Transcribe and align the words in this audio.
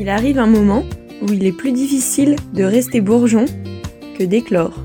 Il 0.00 0.08
arrive 0.08 0.38
un 0.38 0.46
moment 0.46 0.84
où 1.22 1.32
il 1.32 1.44
est 1.44 1.52
plus 1.52 1.72
difficile 1.72 2.36
de 2.54 2.62
rester 2.62 3.00
bourgeon 3.00 3.46
que 4.16 4.22
d'éclore. 4.22 4.78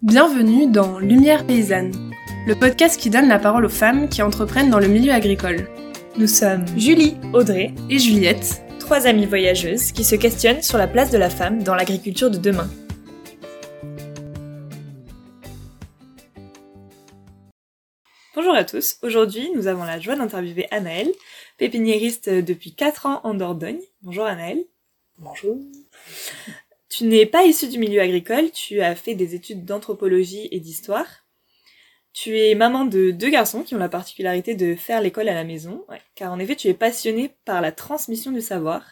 Bienvenue 0.00 0.70
dans 0.70 1.00
Lumière 1.00 1.44
paysanne, 1.44 1.90
le 2.46 2.54
podcast 2.54 3.00
qui 3.00 3.10
donne 3.10 3.26
la 3.26 3.40
parole 3.40 3.64
aux 3.64 3.68
femmes 3.68 4.08
qui 4.08 4.22
entreprennent 4.22 4.70
dans 4.70 4.78
le 4.78 4.86
milieu 4.86 5.10
agricole. 5.10 5.66
Nous 6.18 6.28
sommes 6.28 6.64
Julie, 6.78 7.16
Audrey 7.32 7.74
et 7.90 7.98
Juliette, 7.98 8.62
trois 8.78 9.08
amies 9.08 9.26
voyageuses 9.26 9.90
qui 9.90 10.04
se 10.04 10.14
questionnent 10.14 10.62
sur 10.62 10.78
la 10.78 10.86
place 10.86 11.10
de 11.10 11.18
la 11.18 11.30
femme 11.30 11.64
dans 11.64 11.74
l'agriculture 11.74 12.30
de 12.30 12.38
demain. 12.38 12.70
Bonjour 18.54 18.66
à 18.68 18.70
tous, 18.70 18.98
aujourd'hui 19.02 19.50
nous 19.56 19.66
avons 19.66 19.82
la 19.82 19.98
joie 19.98 20.14
d'interviewer 20.14 20.68
Anaëlle, 20.70 21.10
pépiniériste 21.58 22.30
depuis 22.30 22.72
4 22.72 23.06
ans 23.06 23.20
en 23.24 23.34
Dordogne. 23.34 23.80
Bonjour 24.02 24.26
Anaëlle. 24.26 24.64
Bonjour. 25.18 25.58
Tu 26.88 27.02
n'es 27.06 27.26
pas 27.26 27.46
issue 27.46 27.66
du 27.66 27.80
milieu 27.80 28.00
agricole, 28.00 28.52
tu 28.52 28.80
as 28.80 28.94
fait 28.94 29.16
des 29.16 29.34
études 29.34 29.64
d'anthropologie 29.64 30.46
et 30.52 30.60
d'histoire. 30.60 31.26
Tu 32.12 32.38
es 32.38 32.54
maman 32.54 32.84
de 32.84 33.10
deux 33.10 33.28
garçons 33.28 33.64
qui 33.64 33.74
ont 33.74 33.78
la 33.78 33.88
particularité 33.88 34.54
de 34.54 34.76
faire 34.76 35.00
l'école 35.00 35.28
à 35.28 35.34
la 35.34 35.42
maison, 35.42 35.84
car 36.14 36.30
en 36.30 36.38
effet 36.38 36.54
tu 36.54 36.68
es 36.68 36.74
passionnée 36.74 37.34
par 37.44 37.60
la 37.60 37.72
transmission 37.72 38.30
du 38.30 38.40
savoir. 38.40 38.84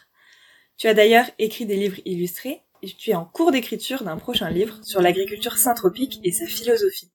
Tu 0.75 0.89
as 0.89 0.93
d'ailleurs 0.93 1.29
écrit 1.39 1.65
des 1.65 1.77
livres 1.77 2.01
illustrés 2.03 2.63
et 2.81 2.87
tu 2.87 3.11
es 3.11 3.15
en 3.15 3.23
cours 3.23 3.53
d'écriture 3.53 4.03
d'un 4.03 4.17
prochain 4.17 4.49
livre 4.49 4.83
sur 4.83 5.01
l'agriculture 5.01 5.57
syntropique 5.57 6.19
et 6.25 6.33
sa 6.33 6.47
philosophie. 6.47 7.13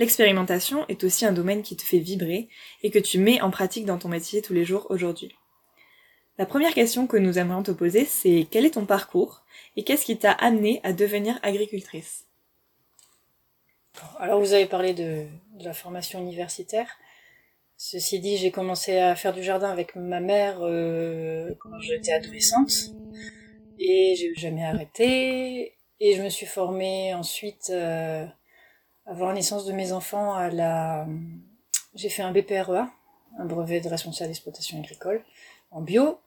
L'expérimentation 0.00 0.86
est 0.88 1.04
aussi 1.04 1.26
un 1.26 1.32
domaine 1.32 1.62
qui 1.62 1.76
te 1.76 1.82
fait 1.82 1.98
vibrer 1.98 2.48
et 2.82 2.90
que 2.90 2.98
tu 2.98 3.18
mets 3.18 3.42
en 3.42 3.50
pratique 3.50 3.84
dans 3.84 3.98
ton 3.98 4.08
métier 4.08 4.40
tous 4.40 4.54
les 4.54 4.64
jours 4.64 4.86
aujourd'hui. 4.88 5.36
La 6.38 6.46
première 6.46 6.72
question 6.72 7.06
que 7.06 7.18
nous 7.18 7.38
aimerions 7.38 7.62
te 7.62 7.70
poser, 7.70 8.06
c'est 8.06 8.46
quel 8.50 8.64
est 8.64 8.70
ton 8.70 8.86
parcours 8.86 9.42
et 9.76 9.84
qu'est-ce 9.84 10.06
qui 10.06 10.16
t'a 10.16 10.32
amené 10.32 10.80
à 10.84 10.94
devenir 10.94 11.38
agricultrice? 11.42 12.24
Alors 14.18 14.40
vous 14.40 14.54
avez 14.54 14.64
parlé 14.64 14.94
de, 14.94 15.26
la 15.58 15.74
formation 15.74 16.18
universitaire. 16.18 16.96
Ceci 17.76 18.20
dit, 18.20 18.38
j'ai 18.38 18.50
commencé 18.50 18.96
à 18.96 19.14
faire 19.16 19.34
du 19.34 19.42
jardin 19.42 19.68
avec 19.68 19.96
ma 19.96 20.20
mère 20.20 20.60
euh, 20.62 21.54
quand 21.58 21.78
j'étais 21.80 22.12
adolescente 22.12 22.72
et 23.78 24.14
j'ai 24.16 24.34
jamais 24.34 24.64
arrêté. 24.64 25.74
Et 26.00 26.14
je 26.16 26.22
me 26.22 26.30
suis 26.30 26.46
formée 26.46 27.12
ensuite 27.12 27.68
euh, 27.68 28.24
avant 29.06 29.26
la 29.28 29.34
naissance 29.34 29.64
de 29.66 29.72
mes 29.72 29.92
enfants, 29.92 30.34
à 30.34 30.50
la... 30.50 31.06
j'ai 31.94 32.08
fait 32.08 32.22
un 32.22 32.32
BPREA, 32.32 32.90
un 33.38 33.44
brevet 33.44 33.80
de 33.80 33.88
responsable 33.88 34.28
d'exploitation 34.28 34.78
agricole, 34.78 35.24
en 35.70 35.80
bio. 35.80 36.18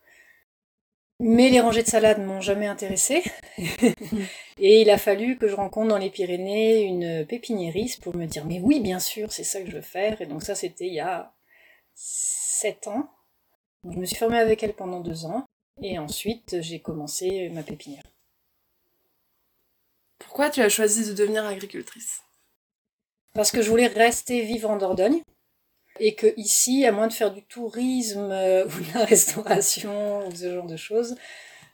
Mais 1.19 1.49
les 1.49 1.61
rangées 1.61 1.83
de 1.83 1.87
salade 1.87 2.19
m'ont 2.19 2.41
jamais 2.41 2.67
intéressé. 2.67 3.23
et 4.57 4.81
il 4.81 4.89
a 4.89 4.97
fallu 4.97 5.37
que 5.37 5.47
je 5.47 5.55
rencontre 5.55 5.89
dans 5.89 5.97
les 5.97 6.09
Pyrénées 6.09 6.81
une 6.81 7.25
pépiniériste 7.25 8.01
pour 8.01 8.15
me 8.15 8.25
dire, 8.25 8.45
mais 8.45 8.59
oui, 8.59 8.79
bien 8.79 8.99
sûr, 8.99 9.31
c'est 9.31 9.43
ça 9.43 9.61
que 9.61 9.69
je 9.69 9.75
veux 9.75 9.81
faire. 9.81 10.19
Et 10.21 10.25
donc 10.25 10.43
ça, 10.43 10.55
c'était 10.55 10.87
il 10.87 10.93
y 10.93 10.99
a 10.99 11.31
sept 11.95 12.87
ans. 12.87 13.09
je 13.89 13.97
me 13.97 14.05
suis 14.05 14.17
formée 14.17 14.39
avec 14.39 14.63
elle 14.63 14.73
pendant 14.73 14.99
deux 14.99 15.25
ans. 15.25 15.45
Et 15.81 15.97
ensuite, 15.97 16.61
j'ai 16.61 16.79
commencé 16.79 17.49
ma 17.49 17.63
pépinière. 17.63 18.03
Pourquoi 20.19 20.49
tu 20.49 20.61
as 20.61 20.69
choisi 20.69 21.05
de 21.05 21.13
devenir 21.13 21.45
agricultrice? 21.45 22.22
Parce 23.33 23.51
que 23.51 23.61
je 23.61 23.69
voulais 23.69 23.87
rester 23.87 24.41
vivre 24.41 24.69
en 24.69 24.77
Dordogne 24.77 25.21
et 25.99 26.15
que 26.15 26.33
ici, 26.37 26.85
à 26.85 26.91
moins 26.91 27.07
de 27.07 27.13
faire 27.13 27.31
du 27.31 27.43
tourisme 27.43 28.31
euh, 28.31 28.65
ou 28.67 28.69
de 28.69 28.97
la 28.97 29.05
restauration 29.05 30.27
ou 30.27 30.35
ce 30.35 30.53
genre 30.53 30.67
de 30.67 30.77
choses, 30.77 31.15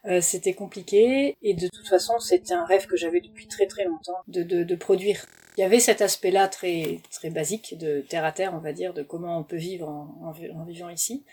euh, 0.05 0.21
c'était 0.21 0.53
compliqué 0.53 1.35
et 1.41 1.53
de 1.53 1.67
toute 1.67 1.87
façon 1.87 2.19
c'était 2.19 2.53
un 2.53 2.65
rêve 2.65 2.85
que 2.85 2.95
j'avais 2.95 3.19
depuis 3.21 3.47
très 3.47 3.67
très 3.67 3.83
longtemps 3.83 4.19
de, 4.27 4.43
de, 4.43 4.63
de 4.63 4.75
produire. 4.75 5.25
Il 5.57 5.61
y 5.61 5.63
avait 5.63 5.79
cet 5.79 6.01
aspect-là 6.01 6.47
très 6.47 7.01
très 7.11 7.29
basique 7.29 7.77
de 7.77 7.99
terre 8.01 8.23
à 8.23 8.31
terre 8.31 8.53
on 8.53 8.59
va 8.59 8.71
dire 8.71 8.93
de 8.93 9.03
comment 9.03 9.37
on 9.37 9.43
peut 9.43 9.57
vivre 9.57 9.89
en, 9.89 10.33
en 10.55 10.63
vivant 10.63 10.89
ici 10.89 11.25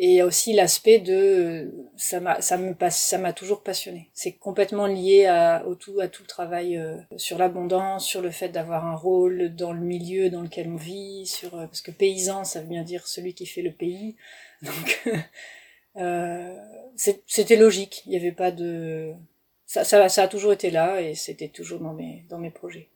et 0.00 0.10
il 0.10 0.14
y 0.14 0.20
a 0.20 0.26
aussi 0.26 0.52
l'aspect 0.52 1.00
de 1.00 1.72
ça 1.96 2.20
m'a 2.20 2.40
ça 2.40 2.56
me 2.56 2.72
passe 2.72 3.02
ça 3.02 3.18
m'a 3.18 3.32
toujours 3.32 3.62
passionné. 3.62 4.10
C'est 4.14 4.32
complètement 4.32 4.86
lié 4.86 5.26
à 5.26 5.66
au 5.66 5.74
tout 5.74 5.98
à 6.00 6.06
tout 6.06 6.22
le 6.22 6.28
travail 6.28 6.76
euh, 6.76 6.96
sur 7.16 7.36
l'abondance, 7.36 8.06
sur 8.06 8.20
le 8.22 8.30
fait 8.30 8.48
d'avoir 8.48 8.86
un 8.86 8.94
rôle 8.94 9.54
dans 9.56 9.72
le 9.72 9.80
milieu 9.80 10.30
dans 10.30 10.42
lequel 10.42 10.68
on 10.68 10.76
vit, 10.76 11.26
sur 11.26 11.54
euh, 11.54 11.66
parce 11.66 11.80
que 11.80 11.90
paysan 11.90 12.44
ça 12.44 12.60
veut 12.60 12.68
bien 12.68 12.84
dire 12.84 13.08
celui 13.08 13.34
qui 13.34 13.46
fait 13.46 13.62
le 13.62 13.72
pays. 13.72 14.16
Donc 14.62 15.08
euh, 15.96 16.56
c'était 16.94 17.56
logique. 17.56 18.02
Il 18.06 18.10
n'y 18.10 18.16
avait 18.16 18.32
pas 18.32 18.52
de 18.52 19.12
ça, 19.66 19.82
ça 19.82 20.08
ça 20.08 20.22
a 20.22 20.28
toujours 20.28 20.52
été 20.52 20.70
là 20.70 21.00
et 21.00 21.16
c'était 21.16 21.48
toujours 21.48 21.80
dans 21.80 21.94
mes 21.94 22.24
dans 22.28 22.38
mes 22.38 22.50
projets. 22.50 22.88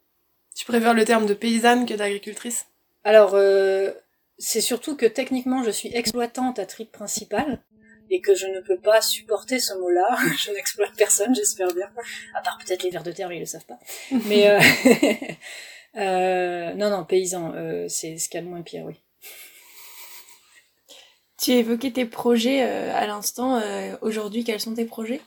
Tu 0.54 0.64
préfères 0.66 0.94
le 0.94 1.04
terme 1.04 1.26
de 1.26 1.34
paysanne 1.34 1.84
que 1.84 1.94
d'agricultrice? 1.94 2.66
Alors 3.02 3.32
euh, 3.34 3.90
c'est 4.42 4.60
surtout 4.60 4.96
que 4.96 5.06
techniquement 5.06 5.62
je 5.62 5.70
suis 5.70 5.94
exploitante 5.94 6.58
à 6.58 6.66
triple 6.66 6.90
principal 6.90 7.62
et 8.10 8.20
que 8.20 8.34
je 8.34 8.46
ne 8.46 8.60
peux 8.60 8.76
pas 8.76 9.00
supporter 9.00 9.60
ce 9.60 9.72
mot-là. 9.74 10.18
je 10.36 10.50
n'exploite 10.50 10.90
personne, 10.96 11.32
j'espère 11.34 11.72
bien. 11.72 11.88
À 12.34 12.42
part 12.42 12.58
peut-être 12.58 12.82
les 12.82 12.90
vers 12.90 13.04
de 13.04 13.12
terre, 13.12 13.32
ils 13.32 13.38
le 13.38 13.46
savent 13.46 13.64
pas. 13.64 13.78
Mais 14.26 14.50
euh... 14.50 14.60
euh, 15.96 16.74
non, 16.74 16.90
non, 16.90 17.04
paysan, 17.04 17.52
euh, 17.54 17.86
c'est 17.88 18.18
ce 18.18 18.28
qu'il 18.28 18.40
y 18.40 18.42
a 18.42 18.44
de 18.44 18.50
moins 18.50 18.62
pire, 18.62 18.84
oui. 18.84 18.94
Tu 21.40 21.52
évoquais 21.52 21.92
tes 21.92 22.04
projets 22.04 22.62
à 22.62 23.04
l'instant. 23.06 23.60
Aujourd'hui, 24.00 24.44
quels 24.44 24.60
sont 24.60 24.74
tes 24.74 24.84
projets? 24.84 25.20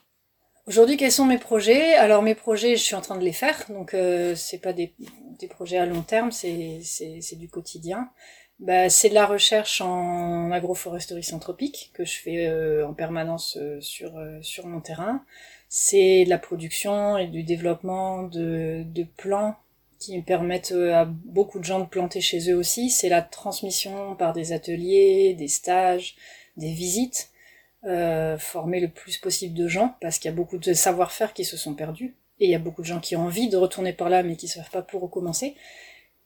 Aujourd'hui, 0.67 0.97
quels 0.97 1.11
sont 1.11 1.25
mes 1.25 1.37
projets? 1.37 1.93
Alors 1.93 2.23
mes 2.23 2.33
projets, 2.33 2.75
je 2.75 2.81
suis 2.81 2.95
en 2.95 3.01
train 3.01 3.17
de 3.17 3.23
les 3.23 3.33
faire, 3.33 3.65
donc 3.69 3.93
euh, 3.93 4.33
c'est 4.33 4.57
pas 4.57 4.73
des, 4.73 4.95
des 5.39 5.47
projets 5.47 5.77
à 5.77 5.85
long 5.85 6.01
terme, 6.01 6.31
c'est 6.31 6.79
c'est 6.83 7.35
du 7.35 7.47
quotidien 7.49 8.09
bah, 8.59 8.89
C'est 8.89 9.09
de 9.09 9.13
la 9.13 9.25
recherche 9.25 9.81
en 9.81 10.51
agroforesterie 10.51 11.23
syntropique 11.23 11.91
que 11.93 12.05
je 12.05 12.13
fais 12.19 12.47
euh, 12.47 12.87
en 12.87 12.93
permanence 12.93 13.57
euh, 13.57 13.79
sur, 13.81 14.17
euh, 14.17 14.39
sur 14.41 14.67
mon 14.67 14.81
terrain. 14.81 15.23
C'est 15.69 16.25
de 16.25 16.29
la 16.29 16.37
production 16.37 17.17
et 17.17 17.27
du 17.27 17.43
développement 17.43 18.23
de, 18.23 18.83
de 18.85 19.03
plants 19.03 19.55
qui 19.99 20.21
permettent 20.21 20.71
à 20.73 21.05
beaucoup 21.05 21.59
de 21.59 21.63
gens 21.63 21.79
de 21.79 21.85
planter 21.85 22.21
chez 22.21 22.51
eux 22.51 22.55
aussi. 22.55 22.89
C'est 22.89 23.09
la 23.09 23.21
transmission 23.21 24.15
par 24.15 24.33
des 24.33 24.53
ateliers, 24.53 25.33
des 25.33 25.47
stages, 25.47 26.15
des 26.57 26.71
visites, 26.71 27.31
euh, 27.85 28.37
former 28.39 28.79
le 28.79 28.87
plus 28.87 29.17
possible 29.17 29.53
de 29.53 29.67
gens 29.67 29.95
parce 30.01 30.17
qu'il 30.17 30.29
y 30.29 30.33
a 30.33 30.35
beaucoup 30.35 30.57
de 30.57 30.73
savoir-faire 30.73 31.33
qui 31.33 31.45
se 31.45 31.55
sont 31.55 31.75
perdus 31.75 32.15
et 32.39 32.45
il 32.45 32.49
y 32.49 32.55
a 32.55 32.59
beaucoup 32.59 32.81
de 32.81 32.87
gens 32.87 32.99
qui 32.99 33.15
ont 33.15 33.25
envie 33.25 33.47
de 33.47 33.57
retourner 33.57 33.93
par 33.93 34.09
là 34.09 34.23
mais 34.23 34.35
qui 34.35 34.47
ne 34.47 34.51
savent 34.51 34.71
pas 34.71 34.81
pour 34.81 35.01
recommencer. 35.01 35.55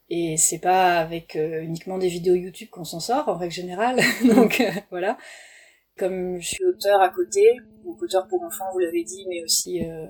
Et 0.09 0.37
c'est 0.37 0.59
pas 0.59 0.99
avec 0.99 1.35
euh, 1.35 1.61
uniquement 1.61 1.97
des 1.99 2.07
vidéos 2.07 2.33
YouTube 2.33 2.69
qu'on 2.69 2.83
s'en 2.83 2.99
sort, 2.99 3.27
en 3.27 3.37
règle 3.37 3.53
générale. 3.53 3.99
Donc 4.35 4.59
euh, 4.59 4.71
voilà. 4.89 5.17
Comme 5.97 6.41
je 6.41 6.47
suis 6.47 6.63
auteur 6.63 7.01
à 7.01 7.09
côté, 7.09 7.57
donc 7.83 8.01
auteur 8.01 8.25
pour 8.29 8.41
enfants, 8.41 8.63
vous 8.71 8.79
l'avez 8.79 9.03
dit, 9.03 9.25
mais 9.27 9.43
aussi 9.43 9.85
euh, 9.85 10.05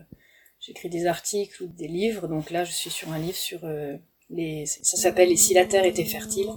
j'écris 0.59 0.87
des 0.87 1.07
articles 1.07 1.63
ou 1.63 1.67
des 1.67 1.87
livres. 1.87 2.27
Donc 2.27 2.51
là, 2.51 2.63
je 2.63 2.71
suis 2.71 2.91
sur 2.91 3.11
un 3.11 3.17
livre 3.17 3.35
sur 3.35 3.61
les... 4.29 4.67
Ça 4.67 4.97
s'appelle 4.97 5.31
«Et 5.31 5.35
si 5.35 5.55
la 5.55 5.65
Terre 5.65 5.85
était 5.85 6.05
fertile?» 6.05 6.49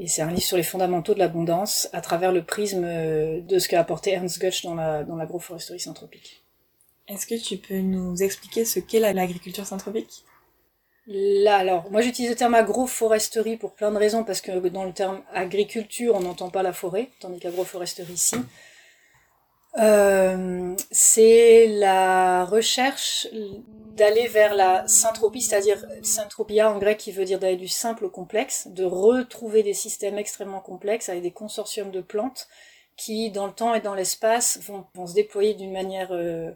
Et 0.00 0.06
c'est 0.06 0.22
un 0.22 0.30
livre 0.30 0.44
sur 0.44 0.56
les 0.56 0.62
fondamentaux 0.62 1.14
de 1.14 1.18
l'abondance 1.18 1.88
à 1.92 2.00
travers 2.00 2.30
le 2.30 2.44
prisme 2.44 2.82
de 2.82 3.58
ce 3.58 3.68
qu'a 3.68 3.80
apporté 3.80 4.12
Ernst 4.12 4.40
Götsch 4.40 4.62
dans 4.62 4.76
la 4.76 5.02
dans 5.02 5.16
l'agroforesterie 5.16 5.80
syntropique. 5.80 6.44
Est-ce 7.08 7.26
que 7.26 7.34
tu 7.34 7.56
peux 7.56 7.80
nous 7.80 8.22
expliquer 8.22 8.64
ce 8.64 8.78
qu'est 8.78 9.00
l'agriculture 9.00 9.66
syntropique 9.66 10.24
Là, 11.06 11.56
alors, 11.56 11.90
moi 11.90 12.02
j'utilise 12.02 12.30
le 12.30 12.36
terme 12.36 12.54
agroforesterie 12.54 13.56
pour 13.56 13.74
plein 13.74 13.90
de 13.90 13.96
raisons, 13.96 14.24
parce 14.24 14.40
que 14.40 14.68
dans 14.68 14.84
le 14.84 14.92
terme 14.92 15.22
agriculture, 15.32 16.14
on 16.14 16.20
n'entend 16.20 16.50
pas 16.50 16.62
la 16.62 16.72
forêt, 16.72 17.08
tandis 17.20 17.40
qu'agroforesterie, 17.40 18.12
ici. 18.12 18.36
Euh, 19.78 20.74
c'est 20.90 21.68
la 21.68 22.44
recherche 22.44 23.28
d'aller 23.96 24.26
vers 24.26 24.54
la 24.54 24.86
syntropie, 24.88 25.42
c'est-à-dire 25.42 25.84
syntropia 26.02 26.70
en 26.70 26.78
grec 26.78 26.98
qui 26.98 27.12
veut 27.12 27.24
dire 27.24 27.38
d'aller 27.38 27.56
du 27.56 27.68
simple 27.68 28.04
au 28.04 28.10
complexe, 28.10 28.66
de 28.68 28.84
retrouver 28.84 29.62
des 29.62 29.74
systèmes 29.74 30.18
extrêmement 30.18 30.60
complexes 30.60 31.08
avec 31.08 31.22
des 31.22 31.30
consortiums 31.30 31.90
de 31.90 32.00
plantes 32.00 32.48
qui, 32.96 33.30
dans 33.30 33.46
le 33.46 33.52
temps 33.52 33.74
et 33.74 33.80
dans 33.80 33.94
l'espace, 33.94 34.58
vont, 34.62 34.86
vont 34.94 35.06
se 35.06 35.14
déployer 35.14 35.54
d'une 35.54 35.72
manière 35.72 36.12
euh, 36.12 36.50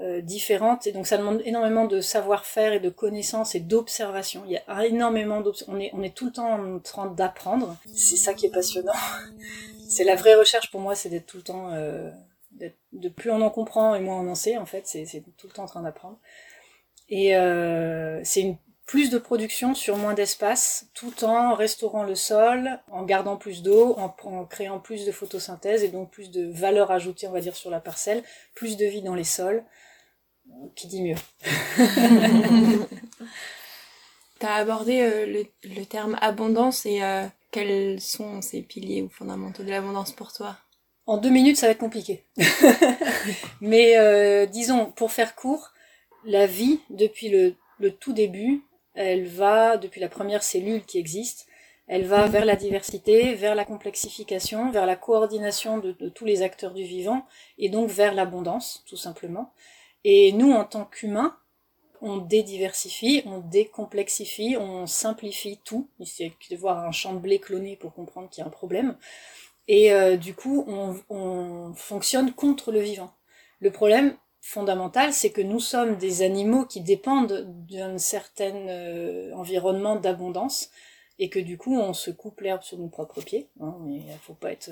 euh, 0.00 0.20
différentes 0.20 0.88
et 0.88 0.92
donc 0.92 1.06
ça 1.06 1.16
demande 1.16 1.40
énormément 1.44 1.86
de 1.86 2.00
savoir-faire 2.00 2.72
et 2.72 2.80
de 2.80 2.90
connaissances 2.90 3.54
et 3.54 3.60
d'observation. 3.60 4.42
Il 4.46 4.52
y 4.52 4.56
a 4.56 4.86
énormément 4.86 5.42
on 5.68 5.78
est 5.78 5.90
on 5.94 6.02
est 6.02 6.14
tout 6.14 6.26
le 6.26 6.32
temps 6.32 6.52
en 6.52 6.80
train 6.80 7.06
d'apprendre. 7.06 7.76
C'est 7.94 8.16
ça 8.16 8.34
qui 8.34 8.46
est 8.46 8.50
passionnant. 8.50 8.92
c'est 9.88 10.04
la 10.04 10.16
vraie 10.16 10.34
recherche 10.34 10.70
pour 10.70 10.80
moi, 10.80 10.94
c'est 10.94 11.10
d'être 11.10 11.26
tout 11.26 11.36
le 11.36 11.42
temps 11.44 11.70
euh, 11.72 12.10
de 12.92 13.08
plus 13.08 13.30
on 13.30 13.40
en 13.40 13.50
comprend 13.50 13.94
et 13.94 14.00
moins 14.00 14.20
on 14.20 14.28
en 14.28 14.34
sait 14.34 14.56
en 14.56 14.66
fait. 14.66 14.86
C'est 14.86 15.22
tout 15.36 15.46
le 15.46 15.52
temps 15.52 15.64
en 15.64 15.68
train 15.68 15.82
d'apprendre. 15.82 16.18
Et 17.08 17.36
euh, 17.36 18.20
c'est 18.24 18.40
une 18.40 18.56
plus 18.86 19.10
de 19.10 19.18
production 19.18 19.74
sur 19.74 19.96
moins 19.96 20.14
d'espace, 20.14 20.86
tout 20.94 21.24
en 21.24 21.54
restaurant 21.54 22.02
le 22.04 22.14
sol, 22.14 22.78
en 22.90 23.02
gardant 23.04 23.36
plus 23.36 23.62
d'eau, 23.62 23.94
en, 23.98 24.14
en, 24.24 24.44
créant 24.44 24.78
plus 24.78 25.06
de 25.06 25.12
photosynthèse 25.12 25.82
et 25.82 25.88
donc 25.88 26.10
plus 26.10 26.30
de 26.30 26.46
valeur 26.52 26.90
ajoutée, 26.90 27.26
on 27.26 27.32
va 27.32 27.40
dire, 27.40 27.56
sur 27.56 27.70
la 27.70 27.80
parcelle, 27.80 28.22
plus 28.54 28.76
de 28.76 28.84
vie 28.84 29.02
dans 29.02 29.14
les 29.14 29.24
sols. 29.24 29.64
Qui 30.76 30.88
dit 30.88 31.02
mieux 31.02 31.16
Tu 34.40 34.46
as 34.46 34.54
abordé 34.56 35.00
euh, 35.00 35.24
le, 35.26 35.46
le, 35.62 35.84
terme 35.86 36.18
abondance 36.20 36.84
et 36.84 37.02
euh, 37.02 37.26
quels 37.50 37.98
sont 38.00 38.42
ces 38.42 38.60
piliers 38.60 39.00
ou 39.00 39.08
fondamentaux 39.08 39.62
de 39.62 39.70
l'abondance 39.70 40.12
pour 40.12 40.32
toi? 40.34 40.58
En 41.06 41.16
deux 41.16 41.30
minutes, 41.30 41.56
ça 41.56 41.66
va 41.66 41.72
être 41.72 41.78
compliqué. 41.78 42.26
Mais 43.62 43.96
euh, 43.96 44.44
disons, 44.44 44.92
pour 44.92 45.12
faire 45.12 45.34
court, 45.34 45.70
la 46.24 46.46
vie, 46.46 46.80
depuis 46.90 47.30
le, 47.30 47.54
le 47.78 47.90
tout 47.90 48.12
début, 48.12 48.62
elle 48.94 49.26
va, 49.26 49.76
depuis 49.76 50.00
la 50.00 50.08
première 50.08 50.42
cellule 50.42 50.84
qui 50.84 50.98
existe, 50.98 51.46
elle 51.86 52.06
va 52.06 52.26
vers 52.26 52.44
la 52.44 52.56
diversité, 52.56 53.34
vers 53.34 53.54
la 53.54 53.64
complexification, 53.64 54.70
vers 54.70 54.86
la 54.86 54.96
coordination 54.96 55.78
de, 55.78 55.92
tous 56.08 56.24
les 56.24 56.42
acteurs 56.42 56.72
du 56.72 56.84
vivant, 56.84 57.26
et 57.58 57.68
donc 57.68 57.90
vers 57.90 58.14
l'abondance, 58.14 58.82
tout 58.86 58.96
simplement. 58.96 59.52
Et 60.04 60.32
nous, 60.32 60.52
en 60.52 60.64
tant 60.64 60.86
qu'humains, 60.86 61.36
on 62.00 62.18
dédiversifie, 62.18 63.22
on 63.26 63.38
décomplexifie, 63.38 64.56
on 64.58 64.86
simplifie 64.86 65.58
tout. 65.64 65.88
Il 65.98 66.06
suffit 66.06 66.34
de 66.50 66.56
voir 66.56 66.84
un 66.84 66.92
champ 66.92 67.14
de 67.14 67.18
blé 67.18 67.38
cloné 67.38 67.76
pour 67.76 67.94
comprendre 67.94 68.28
qu'il 68.28 68.42
y 68.42 68.44
a 68.44 68.46
un 68.46 68.50
problème. 68.50 68.96
Et 69.68 69.92
euh, 69.92 70.16
du 70.16 70.34
coup, 70.34 70.64
on, 70.68 71.72
fonctionne 71.74 72.32
contre 72.32 72.72
le 72.72 72.80
vivant. 72.80 73.14
Le 73.60 73.70
problème 73.70 74.16
fondamental, 74.44 75.14
c'est 75.14 75.30
que 75.30 75.40
nous 75.40 75.58
sommes 75.58 75.96
des 75.96 76.20
animaux 76.20 76.66
qui 76.66 76.82
dépendent 76.82 77.46
d'un 77.66 77.96
certain 77.96 78.54
euh, 78.68 79.32
environnement 79.32 79.96
d'abondance 79.96 80.68
et 81.18 81.30
que 81.30 81.38
du 81.38 81.56
coup, 81.56 81.78
on 81.78 81.94
se 81.94 82.10
coupe 82.10 82.42
l'herbe 82.42 82.62
sur 82.62 82.78
nos 82.78 82.88
propres 82.88 83.22
pieds. 83.22 83.48
Hein, 83.60 83.78
mais 83.86 83.96
il 83.96 84.18
faut 84.20 84.34
pas 84.34 84.52
être 84.52 84.70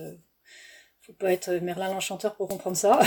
faut 1.01 1.15
pas 1.15 1.33
être 1.33 1.51
Merlin 1.55 1.89
l'enchanteur 1.89 2.37
pour 2.37 2.49
comprendre 2.49 2.77
ça. 2.77 3.01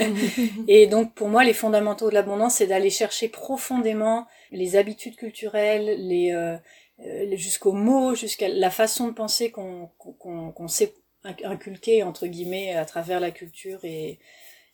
et 0.68 0.86
donc 0.86 1.14
pour 1.14 1.28
moi, 1.28 1.44
les 1.44 1.54
fondamentaux 1.54 2.10
de 2.10 2.14
l'abondance, 2.14 2.56
c'est 2.56 2.66
d'aller 2.66 2.90
chercher 2.90 3.28
profondément 3.28 4.26
les 4.52 4.76
habitudes 4.76 5.16
culturelles, 5.16 5.96
les, 6.06 6.30
euh, 6.32 7.36
jusqu'aux 7.36 7.72
mots, 7.72 8.14
jusqu'à 8.14 8.48
la 8.48 8.70
façon 8.70 9.08
de 9.08 9.14
penser 9.14 9.50
qu'on 9.50 9.88
qu'on 9.98 10.52
qu'on 10.52 10.68
sait 10.68 10.94
inculquer 11.24 12.02
entre 12.02 12.26
guillemets 12.26 12.74
à 12.74 12.84
travers 12.84 13.18
la 13.18 13.30
culture 13.30 13.84
et, 13.84 14.18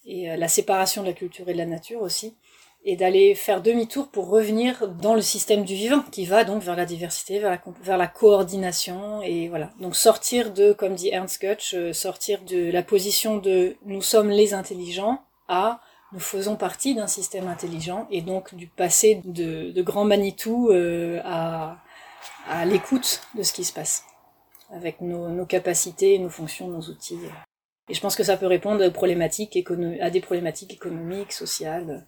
et 0.08 0.36
la 0.36 0.48
séparation 0.48 1.02
de 1.02 1.08
la 1.08 1.12
culture 1.12 1.48
et 1.48 1.52
de 1.52 1.58
la 1.58 1.66
nature 1.66 2.02
aussi 2.02 2.34
et 2.84 2.96
d'aller 2.96 3.34
faire 3.34 3.60
demi-tour 3.60 4.08
pour 4.08 4.28
revenir 4.28 4.88
dans 4.88 5.14
le 5.14 5.20
système 5.20 5.64
du 5.64 5.74
vivant 5.74 6.00
qui 6.10 6.24
va 6.24 6.44
donc 6.44 6.62
vers 6.62 6.76
la 6.76 6.86
diversité, 6.86 7.38
vers 7.38 7.50
la, 7.50 7.60
vers 7.82 7.98
la 7.98 8.06
coordination 8.06 9.20
et 9.22 9.48
voilà. 9.48 9.70
Donc 9.80 9.96
sortir 9.96 10.52
de, 10.52 10.72
comme 10.72 10.94
dit 10.94 11.08
Ernst 11.08 11.42
Götz, 11.42 11.74
euh, 11.74 11.92
sortir 11.92 12.40
de 12.44 12.70
la 12.70 12.82
position 12.82 13.38
de 13.38 13.76
nous 13.84 14.02
sommes 14.02 14.30
les 14.30 14.54
intelligents 14.54 15.22
à 15.48 15.80
nous 16.12 16.20
faisons 16.20 16.56
partie 16.56 16.94
d'un 16.94 17.06
système 17.06 17.48
intelligent 17.48 18.06
et 18.10 18.22
donc 18.22 18.54
du 18.54 18.66
passé 18.66 19.20
de, 19.24 19.72
de 19.72 19.82
grand 19.82 20.04
Manitou 20.04 20.70
euh, 20.70 21.20
à, 21.24 21.76
à 22.48 22.64
l'écoute 22.64 23.20
de 23.34 23.42
ce 23.42 23.52
qui 23.52 23.64
se 23.64 23.72
passe 23.74 24.04
avec 24.70 25.00
nos, 25.00 25.28
nos 25.28 25.46
capacités, 25.46 26.18
nos 26.18 26.30
fonctions, 26.30 26.68
nos 26.68 26.80
outils. 26.80 27.18
Et 27.88 27.94
je 27.94 28.00
pense 28.00 28.16
que 28.16 28.24
ça 28.24 28.36
peut 28.36 28.46
répondre 28.46 28.84
aux 28.84 28.90
problématiques 28.90 29.58
à 30.00 30.10
des 30.10 30.20
problématiques 30.20 30.72
économiques, 30.72 31.32
sociales, 31.32 32.06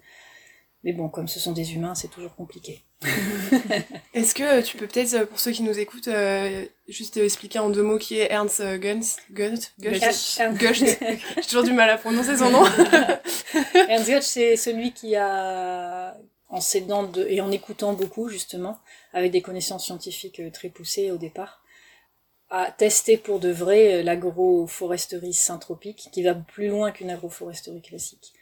mais 0.82 0.92
bon, 0.92 1.08
comme 1.08 1.28
ce 1.28 1.38
sont 1.38 1.52
des 1.52 1.74
humains, 1.74 1.94
c'est 1.94 2.08
toujours 2.08 2.34
compliqué. 2.34 2.84
Est-ce 4.14 4.34
que 4.34 4.62
tu 4.62 4.78
peux 4.78 4.86
peut-être, 4.86 5.14
euh, 5.14 5.26
pour 5.26 5.38
ceux 5.38 5.52
qui 5.52 5.62
nous 5.62 5.78
écoutent, 5.78 6.08
euh, 6.08 6.64
juste 6.88 7.18
expliquer 7.18 7.58
en 7.58 7.68
deux 7.68 7.82
mots 7.82 7.98
qui 7.98 8.18
est 8.18 8.30
Ernst 8.30 8.62
Guns 8.78 9.00
Guns 9.30 9.60
J'ai 9.78 11.42
toujours 11.42 11.64
du 11.64 11.72
mal 11.72 11.90
à 11.90 11.98
prononcer 11.98 12.36
son 12.38 12.50
nom. 12.50 12.64
Ernst 13.88 14.08
Götz, 14.08 14.26
c'est 14.26 14.56
celui 14.56 14.92
qui 14.92 15.16
a, 15.16 16.16
en 16.48 16.60
s'aidant 16.60 17.10
et 17.28 17.42
en 17.42 17.50
écoutant 17.50 17.92
beaucoup, 17.92 18.28
justement, 18.28 18.78
avec 19.12 19.32
des 19.32 19.42
connaissances 19.42 19.84
scientifiques 19.84 20.40
euh, 20.40 20.50
très 20.50 20.70
poussées 20.70 21.10
au 21.10 21.18
départ, 21.18 21.59
a 22.50 22.72
testé 22.72 23.16
pour 23.16 23.40
de 23.40 23.50
vrai 23.50 24.02
l'agroforesterie 24.02 25.32
syntropique, 25.32 26.08
qui 26.12 26.22
va 26.22 26.34
plus 26.34 26.68
loin 26.68 26.90
qu'une 26.90 27.10
agroforesterie 27.10 27.82
classique 27.82 28.32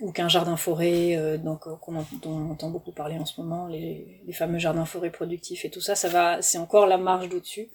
ou 0.00 0.10
qu'un 0.12 0.28
jardin 0.28 0.56
forêt, 0.56 1.16
euh, 1.16 1.38
donc 1.38 1.66
euh, 1.66 1.76
qu'on 1.76 1.92
dont 1.92 2.30
on 2.30 2.50
entend 2.50 2.70
beaucoup 2.70 2.92
parler 2.92 3.16
en 3.18 3.24
ce 3.26 3.40
moment, 3.40 3.66
les, 3.68 4.20
les 4.26 4.32
fameux 4.32 4.58
jardins 4.58 4.84
forêts 4.84 5.10
productifs 5.10 5.64
et 5.64 5.70
tout 5.70 5.80
ça, 5.80 5.94
ça 5.94 6.08
va, 6.08 6.42
c'est 6.42 6.58
encore 6.58 6.86
la 6.86 6.98
marge 6.98 7.28
d'au-dessus. 7.28 7.68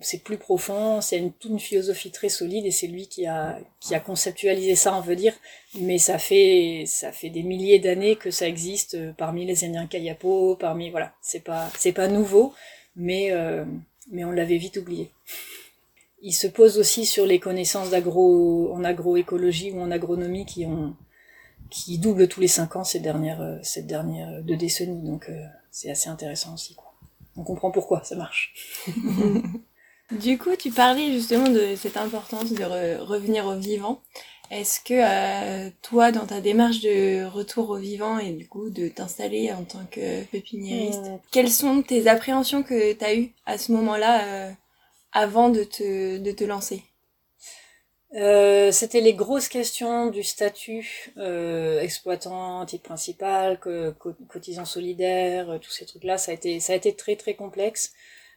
C'est 0.00 0.22
plus 0.22 0.36
profond, 0.36 1.00
c'est 1.00 1.16
une, 1.16 1.32
toute 1.32 1.52
une 1.52 1.58
philosophie 1.58 2.10
très 2.10 2.28
solide 2.28 2.66
et 2.66 2.70
c'est 2.70 2.86
lui 2.86 3.08
qui 3.08 3.26
a 3.26 3.58
qui 3.80 3.94
a 3.94 4.00
conceptualisé 4.00 4.74
ça, 4.74 4.94
on 4.94 5.00
veut 5.00 5.16
dire. 5.16 5.32
Mais 5.80 5.96
ça 5.96 6.18
fait 6.18 6.84
ça 6.86 7.12
fait 7.12 7.30
des 7.30 7.42
milliers 7.42 7.78
d'années 7.78 8.16
que 8.16 8.30
ça 8.30 8.46
existe 8.46 8.94
euh, 8.94 9.12
parmi 9.16 9.46
les 9.46 9.64
Indiens 9.64 9.86
Kayapo, 9.86 10.56
parmi 10.56 10.90
voilà, 10.90 11.14
c'est 11.22 11.40
pas 11.40 11.70
c'est 11.78 11.92
pas 11.92 12.08
nouveau, 12.08 12.52
mais 12.94 13.32
euh, 13.32 13.64
mais 14.10 14.24
on 14.24 14.30
l'avait 14.30 14.58
vite 14.58 14.76
oublié. 14.76 15.10
Il 16.22 16.32
se 16.32 16.46
pose 16.46 16.78
aussi 16.78 17.06
sur 17.06 17.26
les 17.26 17.38
connaissances 17.38 17.92
en 17.92 18.84
agroécologie 18.84 19.70
ou 19.72 19.80
en 19.80 19.90
agronomie 19.90 20.46
qui 20.46 20.64
ont 20.66 20.96
qui 21.70 21.98
double 21.98 22.28
tous 22.28 22.40
les 22.40 22.48
cinq 22.48 22.76
ans 22.76 22.84
ces 22.84 23.00
dernières, 23.00 23.40
euh, 23.40 23.56
cette 23.62 23.86
dernière 23.86 24.28
euh, 24.30 24.40
deux 24.42 24.56
décennies. 24.56 25.02
Donc 25.02 25.28
euh, 25.28 25.44
c'est 25.70 25.90
assez 25.90 26.08
intéressant 26.08 26.54
aussi. 26.54 26.74
Quoi. 26.74 26.92
On 27.36 27.42
comprend 27.42 27.70
pourquoi 27.70 28.02
ça 28.04 28.16
marche. 28.16 28.54
du 30.10 30.38
coup, 30.38 30.54
tu 30.56 30.70
parlais 30.70 31.12
justement 31.12 31.48
de 31.48 31.74
cette 31.76 31.96
importance 31.96 32.52
de 32.52 32.64
revenir 33.00 33.46
au 33.46 33.56
vivant. 33.56 34.00
Est-ce 34.50 34.80
que 34.80 34.94
euh, 34.94 35.70
toi, 35.82 36.12
dans 36.12 36.26
ta 36.26 36.40
démarche 36.40 36.80
de 36.80 37.24
retour 37.24 37.70
au 37.70 37.76
vivant 37.76 38.18
et 38.18 38.32
du 38.32 38.46
coup 38.48 38.70
de 38.70 38.88
t'installer 38.88 39.52
en 39.52 39.64
tant 39.64 39.84
que 39.90 40.22
pépiniériste, 40.24 41.02
mmh. 41.02 41.18
quelles 41.32 41.50
sont 41.50 41.82
tes 41.82 42.08
appréhensions 42.08 42.62
que 42.62 42.92
tu 42.92 43.04
as 43.04 43.14
eues 43.14 43.32
à 43.44 43.58
ce 43.58 43.72
moment-là 43.72 44.24
euh, 44.24 44.50
avant 45.12 45.48
de 45.48 45.64
te, 45.64 46.18
de 46.18 46.30
te 46.30 46.44
lancer? 46.44 46.84
Euh, 48.14 48.72
c'était 48.72 49.00
les 49.00 49.14
grosses 49.14 49.48
questions 49.48 50.06
du 50.06 50.22
statut 50.22 51.12
euh, 51.18 51.80
exploitant, 51.80 52.64
titre 52.64 52.84
principal, 52.84 53.58
que, 53.58 53.90
cotisant 54.28 54.64
solidaire, 54.64 55.50
euh, 55.50 55.58
tous 55.58 55.70
ces 55.70 55.86
trucs-là. 55.86 56.16
Ça 56.16 56.30
a 56.30 56.34
été, 56.34 56.60
ça 56.60 56.72
a 56.72 56.76
été 56.76 56.94
très 56.94 57.16
très 57.16 57.34
complexe. 57.34 57.92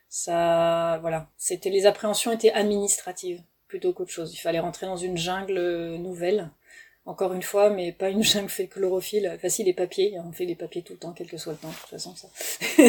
Ça, 0.09 0.97
voilà, 1.01 1.29
c'était 1.37 1.69
les 1.69 1.85
appréhensions 1.85 2.31
étaient 2.31 2.51
administratives 2.51 3.41
plutôt 3.69 3.93
qu'autre 3.93 4.11
chose. 4.11 4.33
Il 4.33 4.39
fallait 4.39 4.59
rentrer 4.59 4.85
dans 4.87 4.97
une 4.97 5.15
jungle 5.15 5.57
euh, 5.57 5.97
nouvelle, 5.97 6.49
encore 7.05 7.33
une 7.33 7.43
fois, 7.43 7.69
mais 7.69 7.93
pas 7.93 8.09
une 8.09 8.23
jungle 8.31 8.49
fait 8.49 8.67
chlorophylle. 8.67 9.37
Facile 9.41 9.67
les 9.67 9.73
papiers, 9.73 10.17
on 10.19 10.33
fait 10.33 10.45
des 10.45 10.55
papiers 10.55 10.81
tout 10.81 10.93
le 10.93 10.99
temps, 10.99 11.13
quel 11.13 11.27
que 11.27 11.37
soit 11.37 11.53
le 11.53 11.59
temps, 11.59 11.69
de 11.69 11.75
toute 11.75 11.89
façon 11.89 12.13
ça. 12.15 12.27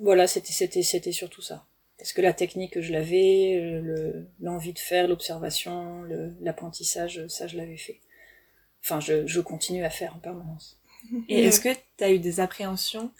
voilà, 0.00 0.26
c'était 0.26 0.52
c'était 0.52 0.82
c'était 0.82 1.12
surtout 1.12 1.42
ça. 1.42 1.66
Parce 1.98 2.12
que 2.12 2.22
la 2.22 2.32
technique, 2.32 2.80
je 2.80 2.92
l'avais, 2.92 3.56
euh, 3.62 4.28
l'envie 4.40 4.72
de 4.72 4.80
faire, 4.80 5.06
l'observation, 5.06 6.02
l'apprentissage, 6.40 7.24
ça, 7.28 7.46
je 7.46 7.56
l'avais 7.56 7.76
fait. 7.76 8.00
Enfin, 8.82 8.98
je, 8.98 9.26
je 9.26 9.40
continue 9.40 9.84
à 9.84 9.90
faire 9.90 10.14
en 10.16 10.18
permanence. 10.18 10.80
Et 11.28 11.44
est-ce 11.44 11.60
que 11.60 11.68
tu 11.96 12.04
as 12.04 12.10
eu 12.10 12.18
des 12.18 12.40
appréhensions 12.40 13.10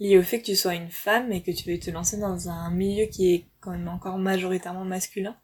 liées 0.00 0.18
au 0.18 0.22
fait 0.22 0.40
que 0.40 0.46
tu 0.46 0.56
sois 0.56 0.74
une 0.74 0.90
femme 0.90 1.30
et 1.32 1.42
que 1.42 1.52
tu 1.52 1.64
veuilles 1.64 1.78
te 1.78 1.90
lancer 1.90 2.16
dans 2.16 2.48
un 2.48 2.70
milieu 2.70 3.06
qui 3.06 3.34
est 3.34 3.44
quand 3.60 3.70
même 3.70 3.88
encore 3.88 4.18
majoritairement 4.18 4.84
masculin? 4.84 5.36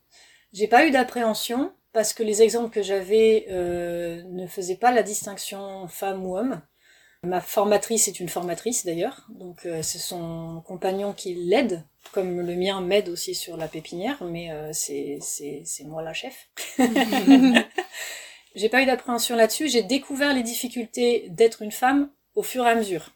J'ai 0.52 0.68
pas 0.68 0.86
eu 0.86 0.90
d'appréhension 0.90 1.72
parce 1.92 2.12
que 2.12 2.22
les 2.22 2.42
exemples 2.42 2.70
que 2.70 2.82
j'avais 2.82 3.46
euh, 3.50 4.22
ne 4.24 4.46
faisaient 4.46 4.76
pas 4.76 4.92
la 4.92 5.02
distinction 5.02 5.88
femme 5.88 6.24
ou 6.24 6.36
homme. 6.36 6.60
Ma 7.22 7.40
formatrice 7.42 8.08
est 8.08 8.18
une 8.18 8.30
formatrice 8.30 8.86
d'ailleurs, 8.86 9.26
donc 9.28 9.66
euh, 9.66 9.82
c'est 9.82 9.98
son 9.98 10.62
compagnon 10.66 11.12
qui 11.12 11.34
l'aide, 11.34 11.84
comme 12.12 12.40
le 12.40 12.56
mien 12.56 12.80
m'aide 12.80 13.10
aussi 13.10 13.34
sur 13.34 13.58
la 13.58 13.68
pépinière, 13.68 14.24
mais 14.24 14.50
euh, 14.50 14.70
c'est 14.72 15.18
c'est 15.20 15.84
moi 15.84 16.02
la 16.02 16.14
chef. 16.14 16.48
j'ai 18.54 18.70
pas 18.70 18.82
eu 18.82 18.86
d'appréhension 18.86 19.36
là-dessus, 19.36 19.68
j'ai 19.68 19.82
découvert 19.82 20.32
les 20.32 20.42
difficultés 20.42 21.26
d'être 21.28 21.60
une 21.60 21.72
femme 21.72 22.08
au 22.34 22.42
fur 22.42 22.66
et 22.66 22.70
à 22.70 22.74
mesure. 22.74 23.10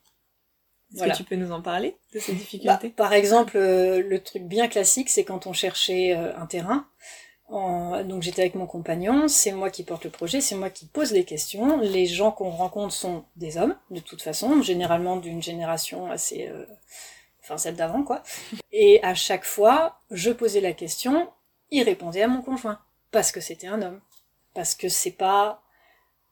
Est-ce 0.94 1.04
que 1.04 1.16
tu 1.16 1.24
peux 1.24 1.36
nous 1.36 1.50
en 1.50 1.62
parler 1.62 1.96
de 2.12 2.18
ces 2.18 2.34
difficultés? 2.34 2.90
bah, 2.90 2.94
Par 2.96 3.14
exemple, 3.14 3.56
euh, 3.56 4.02
le 4.02 4.22
truc 4.22 4.42
bien 4.42 4.68
classique, 4.68 5.08
c'est 5.08 5.24
quand 5.24 5.46
on 5.46 5.54
cherchait 5.54 6.12
un 6.12 6.44
terrain, 6.44 6.86
donc 7.50 8.22
j'étais 8.22 8.42
avec 8.42 8.54
mon 8.54 8.66
compagnon, 8.66 9.28
c'est 9.28 9.52
moi 9.52 9.70
qui 9.70 9.84
porte 9.84 10.04
le 10.04 10.10
projet, 10.10 10.40
c'est 10.40 10.54
moi 10.54 10.70
qui 10.70 10.86
pose 10.86 11.12
les 11.12 11.24
questions. 11.24 11.78
Les 11.78 12.06
gens 12.06 12.32
qu'on 12.32 12.50
rencontre 12.50 12.94
sont 12.94 13.24
des 13.36 13.58
hommes, 13.58 13.76
de 13.90 14.00
toute 14.00 14.22
façon, 14.22 14.62
généralement 14.62 15.16
d'une 15.16 15.42
génération 15.42 16.10
assez... 16.10 16.48
Euh... 16.48 16.66
Enfin 17.42 17.58
celle 17.58 17.76
d'avant, 17.76 18.02
quoi. 18.04 18.22
Et 18.72 19.04
à 19.04 19.14
chaque 19.14 19.44
fois, 19.44 20.00
je 20.10 20.30
posais 20.30 20.62
la 20.62 20.72
question, 20.72 21.30
il 21.70 21.82
répondait 21.82 22.22
à 22.22 22.28
mon 22.28 22.40
conjoint. 22.40 22.78
Parce 23.10 23.32
que 23.32 23.40
c'était 23.40 23.66
un 23.66 23.82
homme. 23.82 24.00
Parce 24.54 24.74
que 24.74 24.88
c'est 24.88 25.10
pas... 25.10 25.62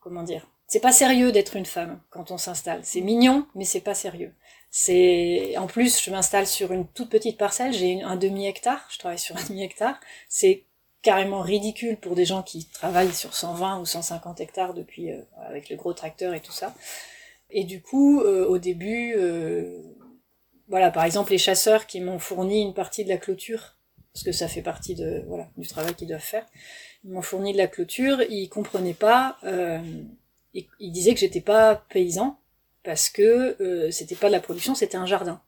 Comment 0.00 0.23
dire 0.23 0.49
C'est 0.66 0.81
pas 0.81 0.90
sérieux 0.90 1.31
d'être 1.31 1.54
une 1.54 1.66
femme 1.66 2.00
quand 2.09 2.31
on 2.31 2.38
s'installe. 2.38 2.81
C'est 2.83 3.02
mignon, 3.02 3.47
mais 3.54 3.64
c'est 3.64 3.83
pas 3.83 3.95
sérieux. 3.95 4.35
C'est 4.71 5.54
en 5.59 5.66
plus, 5.66 6.02
je 6.02 6.11
m'installe 6.11 6.47
sur 6.47 6.73
une 6.73 6.88
toute 6.88 7.11
petite 7.11 7.37
parcelle. 7.37 7.75
J'ai 7.75 8.00
un 8.02 8.16
demi 8.16 8.47
hectare. 8.47 8.85
Je 8.90 8.99
travaille 8.99 9.19
sur 9.19 9.37
un 9.37 9.45
demi 9.45 9.62
hectare. 9.62 10.00
C'est 10.31 10.64
carrément 11.02 11.40
ridicule 11.40 11.97
pour 11.97 12.14
des 12.14 12.25
gens 12.25 12.42
qui 12.42 12.66
travaillent 12.66 13.12
sur 13.12 13.35
120 13.35 13.80
ou 13.80 13.87
150 13.87 14.40
hectares 14.40 14.73
depuis 14.73 15.11
euh, 15.11 15.21
avec 15.47 15.68
le 15.68 15.76
gros 15.76 15.92
tracteur 15.92 16.32
et 16.32 16.40
tout 16.40 16.52
ça. 16.52 16.75
Et 17.50 17.64
du 17.64 17.82
coup, 17.82 18.21
euh, 18.21 18.47
au 18.47 18.59
début, 18.59 19.14
euh, 19.16 19.82
voilà, 20.68 20.90
par 20.90 21.04
exemple, 21.04 21.32
les 21.32 21.38
chasseurs 21.38 21.87
qui 21.87 22.00
m'ont 22.00 22.21
fourni 22.21 22.62
une 22.62 22.73
partie 22.73 23.04
de 23.04 23.09
la 23.09 23.18
clôture, 23.18 23.76
parce 24.14 24.25
que 24.25 24.32
ça 24.32 24.49
fait 24.49 24.62
partie 24.62 24.94
de 24.94 25.25
voilà 25.26 25.49
du 25.56 25.66
travail 25.66 25.94
qu'ils 25.94 26.09
doivent 26.09 26.21
faire, 26.21 26.47
ils 27.04 27.11
m'ont 27.11 27.23
fourni 27.23 27.52
de 27.52 27.59
la 27.59 27.66
clôture, 27.66 28.23
ils 28.23 28.49
comprenaient 28.49 28.94
pas, 28.94 29.38
ils, 30.54 30.66
ils 30.80 30.92
disaient 30.92 31.14
que 31.14 31.21
j'étais 31.21 31.40
pas 31.40 31.76
paysan 31.90 32.38
parce 32.85 33.11
que 33.11 33.88
c'était 33.90 34.14
pas 34.14 34.28
de 34.28 34.32
la 34.32 34.40
production, 34.40 34.75
c'était 34.75 34.97
un 34.97 35.06
jardin. 35.06 35.40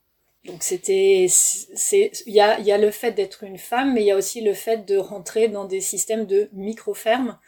Donc 0.45 0.61
c'était, 0.61 1.25
c'est, 1.29 2.11
il 2.27 2.33
y 2.33 2.39
a, 2.39 2.59
y 2.59 2.71
a 2.71 2.77
le 2.77 2.91
fait 2.91 3.11
d'être 3.11 3.43
une 3.43 3.57
femme, 3.57 3.93
mais 3.93 4.01
il 4.01 4.05
y 4.05 4.11
a 4.11 4.15
aussi 4.15 4.41
le 4.41 4.53
fait 4.53 4.85
de 4.85 4.97
rentrer 4.97 5.47
dans 5.47 5.65
des 5.65 5.81
systèmes 5.81 6.25
de 6.25 6.49
micro-fermes 6.53 7.39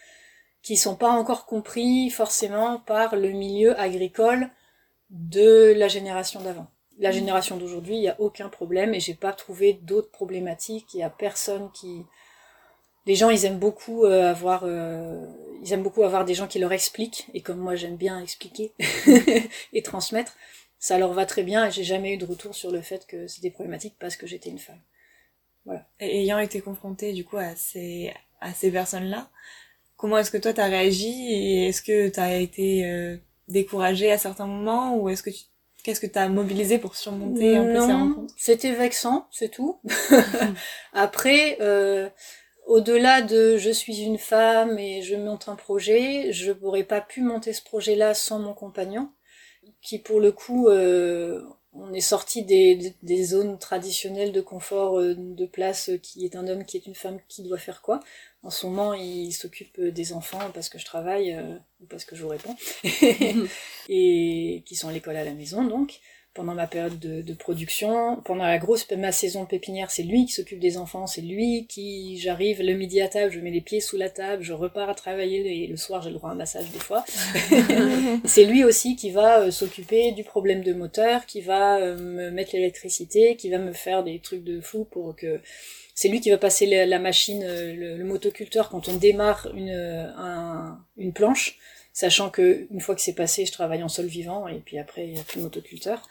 qui 0.63 0.77
sont 0.77 0.95
pas 0.95 1.11
encore 1.11 1.45
compris 1.45 2.09
forcément 2.09 2.79
par 2.79 3.15
le 3.15 3.29
milieu 3.29 3.79
agricole 3.79 4.49
de 5.11 5.73
la 5.77 5.87
génération 5.87 6.41
d'avant. 6.41 6.67
La 6.99 7.11
génération 7.11 7.57
d'aujourd'hui, 7.57 7.95
il 7.95 8.01
y 8.01 8.09
a 8.09 8.19
aucun 8.19 8.49
problème 8.49 8.95
et 8.95 8.99
j'ai 8.99 9.13
pas 9.13 9.31
trouvé 9.31 9.73
d'autres 9.73 10.09
problématiques. 10.09 10.93
Il 10.95 10.99
y 10.99 11.03
a 11.03 11.11
personne 11.11 11.69
qui, 11.71 12.03
les 13.05 13.13
gens, 13.13 13.29
ils 13.29 13.45
aiment 13.45 13.59
beaucoup 13.59 14.05
euh, 14.05 14.31
avoir, 14.31 14.63
euh, 14.65 15.23
ils 15.63 15.71
aiment 15.71 15.83
beaucoup 15.83 16.03
avoir 16.03 16.25
des 16.25 16.33
gens 16.33 16.47
qui 16.47 16.57
leur 16.57 16.73
expliquent 16.73 17.27
et 17.35 17.41
comme 17.41 17.59
moi 17.59 17.75
j'aime 17.75 17.95
bien 17.95 18.19
expliquer 18.19 18.73
et 19.73 19.83
transmettre 19.83 20.35
ça 20.79 20.98
leur 20.98 21.13
va 21.13 21.25
très 21.25 21.43
bien 21.43 21.65
et 21.65 21.72
j'ai 21.72 21.84
jamais 21.84 22.13
eu 22.13 22.17
de 22.17 22.25
retour 22.25 22.55
sur 22.55 22.72
le 22.72 22.81
fait 22.81 23.05
que 23.07 23.27
c'était 23.27 23.50
problématique 23.50 23.96
parce 24.00 24.15
que 24.15 24.27
j'étais 24.27 24.50
une 24.50 24.60
femme. 24.60 24.81
Voilà. 25.65 25.86
Et 26.00 26.22
ayant 26.22 26.39
été 26.39 26.62
confrontée 26.62 27.13
du 27.13 27.25
coup 27.25 27.38
à 27.38 27.55
ces 27.55 28.13
à 28.39 28.53
ces 28.53 28.72
personnes-là, 28.72 29.29
comment 29.96 30.17
est-ce 30.17 30.31
que 30.31 30.38
toi 30.38 30.53
t'as 30.53 30.67
réagi 30.67 31.34
et 31.34 31.67
est-ce 31.69 31.81
que 31.81 32.10
t'as 32.10 32.38
été 32.38 32.86
euh, 32.86 33.17
découragée 33.48 34.12
à 34.12 34.17
certains 34.17 34.48
moments 34.48 34.96
ou 34.98 35.10
est-ce 35.10 35.24
que 35.24 35.29
tu 35.29 35.43
qu'est-ce 35.84 36.01
que 36.01 36.07
t'as 36.07 36.27
mobilisé 36.27 36.79
pour 36.79 36.96
surmonter 36.96 37.55
un 37.55 37.63
peu 37.63 37.79
ces 37.79 37.93
rencontres? 37.93 38.34
C'était 38.36 38.74
vexant, 38.74 39.27
c'est 39.31 39.48
tout. 39.48 39.79
Après, 40.93 41.57
euh, 41.62 42.10
au-delà 42.65 43.22
de 43.22 43.55
je 43.55 43.69
suis 43.69 44.01
une 44.01 44.17
femme 44.17 44.77
et 44.77 45.01
je 45.01 45.15
monte 45.15 45.48
un 45.48 45.55
projet, 45.55 46.34
je 46.34 46.51
n'aurais 46.51 46.84
pas 46.84 47.00
pu 47.00 47.22
monter 47.22 47.53
ce 47.53 47.63
projet-là 47.63 48.13
sans 48.13 48.39
mon 48.39 48.53
compagnon 48.53 49.10
qui 49.81 50.00
pour 50.00 50.19
le 50.19 50.31
coup, 50.31 50.67
euh, 50.67 51.41
on 51.74 51.93
est 51.93 52.01
sorti 52.01 52.43
des, 52.43 52.96
des, 53.03 53.24
zones 53.24 53.60
traditionnelles 53.60 54.31
de 54.31 54.41
confort 54.41 55.00
euh, 55.00 55.15
de 55.15 55.46
place 55.46 55.89
euh, 55.89 55.98
qui 55.98 56.25
est 56.25 56.36
un 56.36 56.48
homme, 56.48 56.65
qui 56.65 56.77
est 56.77 56.86
une 56.88 56.96
femme, 56.96 57.19
qui 57.27 57.43
doit 57.43 57.57
faire 57.57 57.81
quoi. 57.81 58.00
En 58.43 58.50
ce 58.50 58.65
moment, 58.65 58.93
il 58.93 59.31
s'occupe 59.31 59.79
des 59.81 60.13
enfants 60.13 60.51
parce 60.53 60.69
que 60.69 60.77
je 60.77 60.86
travaille 60.86 61.38
ou 61.81 61.86
parce 61.86 62.05
que 62.05 62.15
je 62.15 62.24
vous 62.24 62.29
réponds, 62.29 62.55
et 63.89 64.63
qui 64.65 64.75
sont 64.75 64.88
à 64.88 64.91
l'école 64.91 65.17
à 65.17 65.24
la 65.24 65.34
maison 65.34 65.63
donc 65.63 66.00
pendant 66.38 66.53
ma 66.53 66.67
période 66.67 67.00
de, 67.00 67.34
production. 67.34 68.22
Pendant 68.24 68.46
la 68.46 68.60
grosse 68.60 68.89
ma 68.91 69.12
saison 69.12 69.46
pépinière, 69.46 69.89
c'est 69.89 70.03
lui 70.03 70.27
qui 70.27 70.34
s'occupe 70.34 70.60
des 70.60 70.77
enfants, 70.77 71.08
c'est 71.08 71.22
lui 71.22 71.65
qui 71.67 72.20
j'arrive 72.20 72.62
le 72.62 72.74
midi 72.74 73.01
à 73.01 73.08
table, 73.08 73.32
je 73.32 73.39
mets 73.39 73.50
les 73.50 73.62
pieds 73.62 73.82
sous 73.82 73.98
la 73.98 74.10
table, 74.10 74.44
je 74.44 74.53
repars 74.53 74.88
à 74.88 74.94
travailler 74.94 75.63
et 75.63 75.67
le 75.67 75.77
soir 75.77 76.03
j'ai 76.03 76.10
le 76.10 76.15
droit 76.15 76.29
à 76.29 76.34
un 76.34 76.36
massage 76.36 76.70
des 76.72 76.79
fois. 76.79 77.03
c'est 78.25 78.46
lui 78.46 78.63
aussi 78.63 78.96
qui 78.96 79.10
va 79.10 79.41
euh, 79.41 79.51
s'occuper 79.51 80.12
du 80.12 80.24
problème 80.24 80.63
de 80.63 80.74
moteur, 80.74 81.25
qui 81.25 81.41
va 81.41 81.79
euh, 81.79 81.98
me 81.98 82.29
mettre 82.29 82.51
l'électricité, 82.53 83.36
qui 83.36 83.50
va 83.50 83.58
me 83.58 83.74
faire 83.74 84.03
des 84.03 84.20
trucs 84.20 84.44
de 84.44 84.62
fou 84.62 84.86
pour 84.86 85.15
que 85.15 85.41
c'est 85.96 86.08
lui 86.08 86.22
qui 86.22 86.29
va 86.29 86.38
passer 86.38 86.67
la, 86.86 87.00
machine, 87.00 87.44
euh, 87.44 87.98
le, 87.98 88.03
motoculteur 88.03 88.70
quand 88.70 88.88
on 88.89 88.94
démarre 88.94 89.51
une, 89.56 90.13
une 90.98 91.13
planche 91.13 91.58
sachant 91.97 92.29
que 92.29 92.67
une 92.69 92.79
fois 92.79 92.93
que 92.93 93.01
c'est 93.01 93.15
passé, 93.15 93.47
je 93.47 93.51
travaille 93.51 93.81
en 93.81 93.89
sol 93.89 94.05
vivant 94.05 94.47
et 94.47 94.59
puis 94.59 94.77
après 94.77 95.07
il 95.07 95.13
n'y 95.13 95.19
a 95.19 95.23
plus 95.23 95.41
motoculteur. 95.41 96.07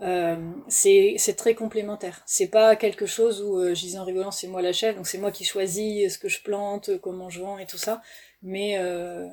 Euh, 0.00 0.36
c'est 0.68 1.36
très 1.36 1.54
complémentaire. 1.54 2.22
C'est 2.24 2.46
pas 2.48 2.74
quelque 2.74 3.04
chose 3.04 3.42
où 3.42 3.58
euh, 3.58 3.74
je 3.74 3.80
disais 3.82 3.98
en 3.98 4.04
rigolant 4.04 4.30
c'est 4.30 4.46
moi 4.46 4.62
la 4.62 4.72
chef, 4.72 4.96
donc 4.96 5.06
c'est 5.06 5.18
moi 5.18 5.30
qui 5.30 5.44
choisis 5.44 6.14
ce 6.14 6.18
que 6.18 6.30
je 6.30 6.40
plante, 6.40 6.98
comment 7.02 7.28
je 7.28 7.42
vends 7.42 7.58
et 7.58 7.66
tout 7.66 7.76
ça. 7.76 8.00
Mais 8.40 8.78
euh, 8.78 9.26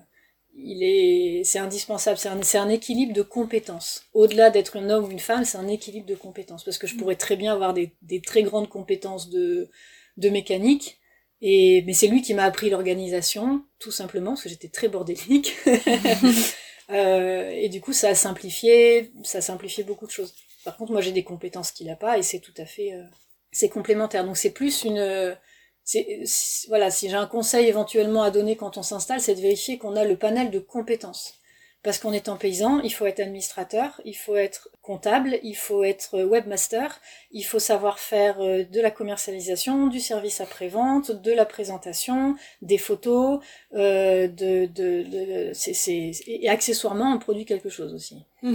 il 0.57 0.83
est, 0.83 1.45
c'est 1.45 1.59
indispensable. 1.59 2.17
C'est 2.17 2.27
un, 2.57 2.65
un 2.65 2.69
équilibre 2.69 3.13
de 3.13 3.21
compétences. 3.21 4.03
Au-delà 4.13 4.49
d'être 4.49 4.75
un 4.75 4.89
homme 4.89 5.05
ou 5.05 5.11
une 5.11 5.19
femme, 5.19 5.45
c'est 5.45 5.57
un 5.57 5.69
équilibre 5.69 6.05
de 6.05 6.15
compétences 6.15 6.65
parce 6.65 6.77
que 6.77 6.85
je 6.85 6.97
pourrais 6.97 7.15
très 7.15 7.37
bien 7.37 7.53
avoir 7.53 7.73
des, 7.73 7.93
des 8.01 8.19
très 8.19 8.43
grandes 8.43 8.67
compétences 8.67 9.29
de 9.29 9.69
de 10.17 10.29
mécanique 10.29 10.99
et, 11.45 11.83
mais 11.85 11.93
c'est 11.93 12.07
lui 12.07 12.21
qui 12.21 12.33
m'a 12.33 12.45
appris 12.45 12.69
l'organisation, 12.69 13.65
tout 13.77 13.91
simplement, 13.91 14.31
parce 14.31 14.43
que 14.43 14.49
j'étais 14.49 14.69
très 14.69 14.87
bordélique. 14.87 15.55
euh, 16.89 17.49
et 17.49 17.67
du 17.67 17.81
coup, 17.81 17.91
ça 17.91 18.07
a 18.07 18.15
simplifié, 18.15 19.11
ça 19.23 19.39
a 19.39 19.41
simplifié 19.41 19.83
beaucoup 19.83 20.07
de 20.07 20.11
choses. 20.11 20.33
Par 20.63 20.77
contre, 20.77 20.93
moi, 20.93 21.01
j'ai 21.01 21.11
des 21.11 21.25
compétences 21.25 21.71
qu'il 21.71 21.87
n'a 21.87 21.97
pas, 21.97 22.17
et 22.17 22.23
c'est 22.23 22.39
tout 22.39 22.53
à 22.57 22.65
fait, 22.65 22.93
euh, 22.93 23.03
c'est 23.51 23.67
complémentaire. 23.67 24.23
Donc, 24.23 24.37
c'est 24.37 24.51
plus 24.51 24.85
une, 24.85 25.35
c'est, 25.83 26.23
voilà, 26.69 26.89
si 26.89 27.09
j'ai 27.09 27.15
un 27.15 27.27
conseil 27.27 27.67
éventuellement 27.67 28.23
à 28.23 28.31
donner 28.31 28.55
quand 28.55 28.77
on 28.77 28.83
s'installe, 28.83 29.19
c'est 29.19 29.35
de 29.35 29.41
vérifier 29.41 29.77
qu'on 29.77 29.97
a 29.97 30.05
le 30.05 30.17
panel 30.17 30.49
de 30.49 30.59
compétences. 30.59 31.35
Parce 31.83 31.99
qu'en 31.99 32.13
étant 32.13 32.37
paysan, 32.37 32.79
il 32.79 32.91
faut 32.91 33.05
être 33.05 33.19
administrateur, 33.19 33.99
il 34.05 34.15
faut 34.15 34.37
être 34.37 34.69
comptable, 34.83 35.39
il 35.43 35.55
faut 35.55 35.83
être 35.83 36.21
webmaster, 36.23 36.99
il 37.31 37.43
faut 37.43 37.57
savoir 37.57 37.99
faire 37.99 38.41
euh, 38.41 38.65
de 38.65 38.81
la 38.81 38.91
commercialisation, 38.91 39.87
du 39.87 40.01
service 40.01 40.41
après-vente, 40.41 41.09
de 41.09 41.31
la 41.31 41.45
présentation, 41.45 42.35
des 42.61 42.77
photos, 42.77 43.39
euh, 43.73 44.27
de, 44.27 44.65
de, 44.65 45.03
de 45.03 45.51
c'est, 45.53 45.73
c'est, 45.73 46.11
et 46.27 46.49
accessoirement 46.49 47.13
on 47.13 47.17
produit 47.17 47.45
quelque 47.45 47.69
chose 47.69 47.93
aussi. 47.93 48.23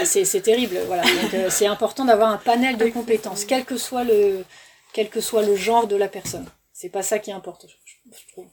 Ah, 0.00 0.04
c'est, 0.04 0.40
terrible, 0.42 0.78
voilà. 0.86 1.02
Euh, 1.34 1.50
c'est 1.50 1.66
important 1.66 2.04
d'avoir 2.04 2.30
un 2.30 2.36
panel 2.36 2.76
de 2.76 2.86
compétences, 2.86 3.44
quel 3.44 3.64
que 3.64 3.76
soit 3.76 4.04
le, 4.04 4.44
quel 4.92 5.08
que 5.08 5.20
soit 5.20 5.42
le 5.42 5.56
genre 5.56 5.88
de 5.88 5.96
la 5.96 6.06
personne. 6.06 6.46
C'est 6.72 6.88
pas 6.88 7.02
ça 7.02 7.18
qui 7.18 7.32
importe, 7.32 7.66
je 7.66 8.32
trouve 8.32 8.46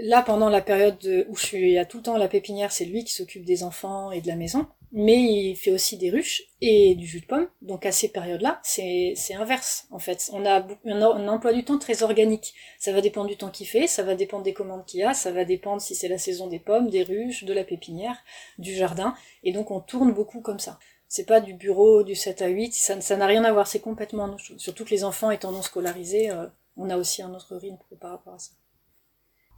là, 0.00 0.22
pendant 0.22 0.48
la 0.48 0.60
période 0.60 1.26
où 1.28 1.36
je 1.36 1.44
suis 1.44 1.78
à 1.78 1.84
tout 1.84 1.96
le 1.96 2.02
temps 2.04 2.14
à 2.14 2.18
la 2.18 2.28
pépinière, 2.28 2.70
c'est 2.70 2.84
lui 2.84 3.02
qui 3.02 3.12
s'occupe 3.12 3.44
des 3.44 3.64
enfants 3.64 4.12
et 4.12 4.20
de 4.20 4.28
la 4.28 4.36
maison. 4.36 4.68
Mais 4.92 5.16
il 5.22 5.56
fait 5.56 5.70
aussi 5.70 5.98
des 5.98 6.10
ruches 6.10 6.44
et 6.60 6.94
du 6.94 7.06
jus 7.06 7.20
de 7.20 7.26
pomme. 7.26 7.48
Donc 7.60 7.84
à 7.84 7.92
ces 7.92 8.08
périodes-là, 8.08 8.60
c'est 8.62 9.14
inverse 9.34 9.86
en 9.90 9.98
fait. 9.98 10.30
On 10.32 10.46
a 10.46 10.66
un, 10.86 11.28
emploi 11.28 11.52
du 11.52 11.64
temps 11.64 11.78
très 11.78 12.02
organique. 12.02 12.54
Ça 12.78 12.92
va 12.92 13.00
dépendre 13.00 13.28
du 13.28 13.36
temps 13.36 13.50
qu'il 13.50 13.66
fait, 13.66 13.86
ça 13.86 14.02
va 14.02 14.14
dépendre 14.14 14.44
des 14.44 14.54
commandes 14.54 14.86
qu'il 14.86 15.00
y 15.00 15.02
a, 15.02 15.12
ça 15.12 15.30
va 15.30 15.44
dépendre 15.44 15.82
si 15.82 15.94
c'est 15.94 16.08
la 16.08 16.18
saison 16.18 16.46
des 16.46 16.58
pommes, 16.58 16.88
des 16.88 17.02
ruches, 17.02 17.44
de 17.44 17.52
la 17.52 17.64
pépinière, 17.64 18.16
du 18.58 18.74
jardin. 18.74 19.14
Et 19.44 19.52
donc 19.52 19.70
on 19.70 19.80
tourne 19.80 20.12
beaucoup 20.12 20.40
comme 20.40 20.58
ça. 20.58 20.78
C'est 21.06 21.26
pas 21.26 21.40
du 21.40 21.54
bureau 21.54 22.02
du 22.02 22.14
7 22.14 22.42
à 22.42 22.48
8, 22.48 22.72
ça 22.74 23.16
n'a 23.16 23.26
rien 23.26 23.44
à 23.44 23.52
voir, 23.52 23.66
c'est 23.66 23.80
complètement 23.80 24.36
Surtout 24.58 24.84
que 24.84 24.90
les 24.90 25.04
enfants 25.04 25.30
étant 25.30 25.52
non 25.52 25.62
scolarisés, 25.62 26.30
euh, 26.30 26.46
on 26.76 26.90
a 26.90 26.98
aussi 26.98 27.22
un 27.22 27.32
autre 27.34 27.56
rythme 27.56 27.78
par 27.98 28.10
rapport 28.10 28.34
à 28.34 28.38
ça 28.38 28.50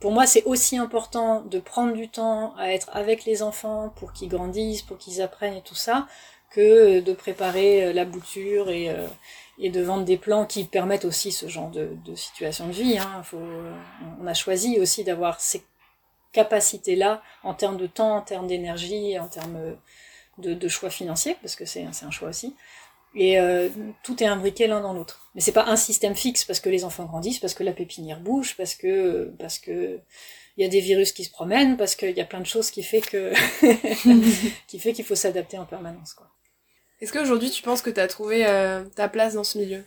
pour 0.01 0.13
moi, 0.13 0.27
c'est 0.27 0.45
aussi 0.45 0.79
important 0.79 1.43
de 1.43 1.61
prendre 1.61 1.93
du 1.93 2.09
temps 2.09 2.55
à 2.57 2.73
être 2.73 2.89
avec 2.93 3.27
les 3.27 3.43
enfants 3.43 3.93
pour 3.97 4.13
qu'ils 4.15 4.31
grandissent, 4.31 4.83
pour 4.83 4.97
qu'ils 4.97 5.21
apprennent 5.21 5.55
et 5.55 5.63
tout 5.63 5.75
ça, 5.75 6.09
que 6.51 7.01
de 7.01 7.13
préparer 7.13 7.85
euh, 7.85 7.93
la 7.93 8.07
bouture 8.07 8.71
et, 8.71 8.89
euh, 8.89 9.07
et 9.59 9.69
de 9.69 9.83
vendre 9.83 10.05
des 10.05 10.17
plans 10.17 10.47
qui 10.47 10.65
permettent 10.65 11.05
aussi 11.05 11.33
ce 11.33 11.49
genre 11.49 11.71
de, 11.71 11.91
situation 12.15 12.67
de 12.67 12.73
vie. 12.73 12.99
Hein. 12.99 13.23
On 14.21 14.27
a 14.27 14.35
choisi 14.35 14.81
aussi 14.81 15.05
d'avoir 15.05 15.39
ces 15.39 15.63
capacités-là 16.33 17.23
en 17.43 17.53
termes 17.53 17.77
de 17.77 17.87
temps, 17.87 18.17
en 18.17 18.23
termes 18.23 18.47
d'énergie, 18.47 19.19
en 19.19 19.29
termes 19.29 19.77
de, 20.39 20.55
de 20.55 20.69
choix 20.69 20.91
financiers, 20.91 21.37
parce 21.43 21.57
que 21.57 21.67
c'est 21.67 21.85
un 21.85 22.11
choix 22.11 22.31
aussi. 22.31 22.57
Et 23.15 23.41
euh, 23.41 23.69
tout 24.05 24.23
est 24.23 24.27
imbriqué 24.27 24.67
l'un 24.67 24.81
dans 24.81 24.93
l'autre. 24.93 25.29
Mais 25.35 25.41
c'est 25.41 25.53
pas 25.53 25.67
un 25.67 25.77
système 25.77 26.15
fixe 26.15 26.45
parce 26.45 26.61
que 26.61 26.69
les 26.69 26.85
enfants 26.85 27.07
grandissent, 27.07 27.41
parce 27.41 27.55
que 27.55 27.65
la 27.65 27.73
pépinière 27.73 28.21
bouge, 28.21 28.57
parce 28.57 28.75
que 28.75 29.33
parce 29.39 29.59
que 29.59 29.99
il 30.57 30.63
y 30.63 30.67
a 30.67 30.69
des 30.69 30.81
virus 30.81 31.13
qui 31.13 31.25
se 31.25 31.31
promènent, 31.31 31.77
parce 31.77 31.97
qu'il 31.97 32.17
y 32.17 32.21
a 32.21 32.25
plein 32.25 32.41
de 32.41 32.47
choses 32.47 32.71
qui 32.71 32.83
fait 32.83 33.01
que 33.01 33.33
qui 34.69 34.79
fait 34.79 34.93
qu'il 34.93 35.05
faut 35.05 35.17
s'adapter 35.17 35.59
en 35.59 35.65
permanence 35.67 36.15
quoi. 36.15 36.31
Est-ce 37.01 37.13
qu'aujourd'hui 37.13 37.51
tu 37.51 37.63
penses 37.63 37.83
que 37.83 37.91
tu 37.91 38.01
as 38.01 38.07
trouvé 38.07 38.47
euh, 38.47 38.85
ta 38.95 39.09
place 39.09 39.35
dans 39.35 39.45
ce 39.45 39.59
milieu? 39.59 39.85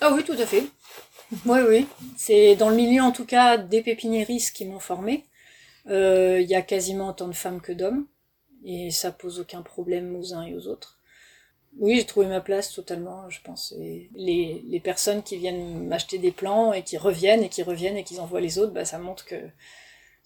Ah 0.00 0.12
oui, 0.14 0.22
tout 0.22 0.36
à 0.38 0.46
fait. 0.46 0.64
oui, 1.46 1.60
oui. 1.66 1.86
C'est 2.16 2.54
dans 2.56 2.70
le 2.70 2.76
milieu 2.76 3.02
en 3.02 3.10
tout 3.10 3.24
cas 3.24 3.56
des 3.56 3.82
pépiniéristes 3.82 4.54
qui 4.54 4.66
m'ont 4.66 4.78
formé. 4.78 5.24
Euh, 5.88 6.40
il 6.40 6.48
y 6.48 6.54
a 6.54 6.62
quasiment 6.62 7.08
autant 7.08 7.28
de 7.28 7.34
femmes 7.34 7.60
que 7.60 7.72
d'hommes 7.72 8.06
et 8.64 8.90
ça 8.90 9.10
pose 9.10 9.40
aucun 9.40 9.62
problème 9.62 10.14
aux 10.16 10.34
uns 10.34 10.44
et 10.44 10.54
aux 10.54 10.68
autres. 10.68 10.97
Oui, 11.76 11.96
j'ai 11.96 12.06
trouvé 12.06 12.26
ma 12.26 12.40
place 12.40 12.72
totalement, 12.72 13.28
je 13.30 13.40
pense. 13.42 13.72
Et 13.78 14.10
les, 14.14 14.64
les 14.66 14.80
personnes 14.80 15.22
qui 15.22 15.36
viennent 15.36 15.86
m'acheter 15.86 16.18
des 16.18 16.32
plans 16.32 16.72
et 16.72 16.82
qui 16.82 16.96
reviennent 16.96 17.42
et 17.42 17.48
qui 17.48 17.62
reviennent 17.62 17.96
et 17.96 18.04
qui 18.04 18.18
envoient 18.18 18.40
les 18.40 18.58
autres, 18.58 18.72
bah, 18.72 18.84
ça 18.84 18.98
montre 18.98 19.24
que, 19.24 19.36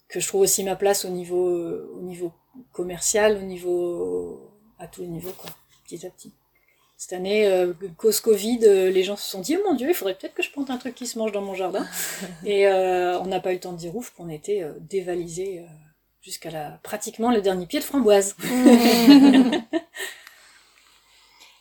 que 0.07 0.19
je 0.19 0.27
trouve 0.27 0.41
aussi 0.41 0.63
ma 0.63 0.75
place 0.75 1.05
au 1.05 1.09
niveau, 1.09 1.77
au 1.95 2.01
niveau 2.01 2.31
commercial, 2.71 3.37
au 3.37 3.41
niveau, 3.41 4.51
à 4.79 4.87
tous 4.87 5.01
les 5.01 5.07
niveaux, 5.07 5.33
quoi. 5.37 5.51
petit 5.85 6.05
à 6.05 6.09
petit. 6.09 6.33
Cette 6.97 7.13
année, 7.13 7.45
euh, 7.47 7.73
cause 7.97 8.19
Covid, 8.21 8.59
euh, 8.63 8.89
les 8.89 9.03
gens 9.03 9.17
se 9.17 9.29
sont 9.29 9.41
dit, 9.41 9.57
oh 9.57 9.63
mon 9.67 9.75
Dieu, 9.75 9.89
il 9.89 9.93
faudrait 9.93 10.15
peut-être 10.15 10.33
que 10.33 10.43
je 10.43 10.51
plante 10.51 10.69
un 10.69 10.77
truc 10.77 10.95
qui 10.95 11.05
se 11.05 11.19
mange 11.19 11.31
dans 11.31 11.41
mon 11.41 11.53
jardin. 11.53 11.85
et 12.45 12.67
euh, 12.67 13.19
on 13.19 13.25
n'a 13.25 13.39
pas 13.41 13.51
eu 13.51 13.55
le 13.55 13.59
temps 13.59 13.73
de 13.73 13.77
dire 13.77 13.95
ouf 13.95 14.11
qu'on 14.11 14.29
était 14.29 14.65
dévalisé 14.79 15.65
jusqu'à 16.21 16.49
la 16.49 16.79
pratiquement 16.81 17.29
le 17.29 17.41
dernier 17.41 17.65
pied 17.65 17.79
de 17.79 17.83
framboise. 17.83 18.35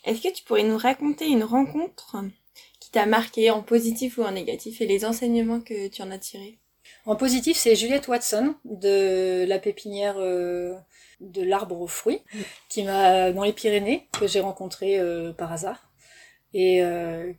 Est-ce 0.05 0.21
que 0.21 0.33
tu 0.33 0.43
pourrais 0.45 0.65
nous 0.65 0.79
raconter 0.79 1.27
une 1.29 1.45
rencontre 1.45 2.17
qui 2.81 2.91
t'a 2.91 3.07
marqué 3.07 3.51
en 3.51 3.63
positif 3.63 4.19
ou 4.19 4.23
en 4.23 4.33
négatif 4.33 4.81
et 4.81 4.87
les 4.87 5.05
enseignements 5.05 5.61
que 5.61 5.89
tu 5.89 6.03
en 6.03 6.11
as 6.11 6.19
tirés? 6.19 6.59
En 7.07 7.17
positif, 7.17 7.57
c'est 7.57 7.77
Juliette 7.77 8.09
Watson 8.09 8.55
de 8.65 9.45
la 9.47 9.59
pépinière 9.59 10.17
euh, 10.19 10.75
de 11.21 11.43
l'arbre 11.43 11.81
aux 11.81 11.87
fruits, 11.87 12.23
qui 12.69 12.83
m'a 12.83 13.33
dans 13.33 13.45
les 13.45 13.53
Pyrénées 13.53 14.09
que 14.13 14.27
j'ai 14.27 14.41
rencontré 14.41 14.99
euh, 14.99 15.33
par 15.33 15.53
hasard. 15.53 15.91
Et 16.55 16.83
euh, 16.83 17.33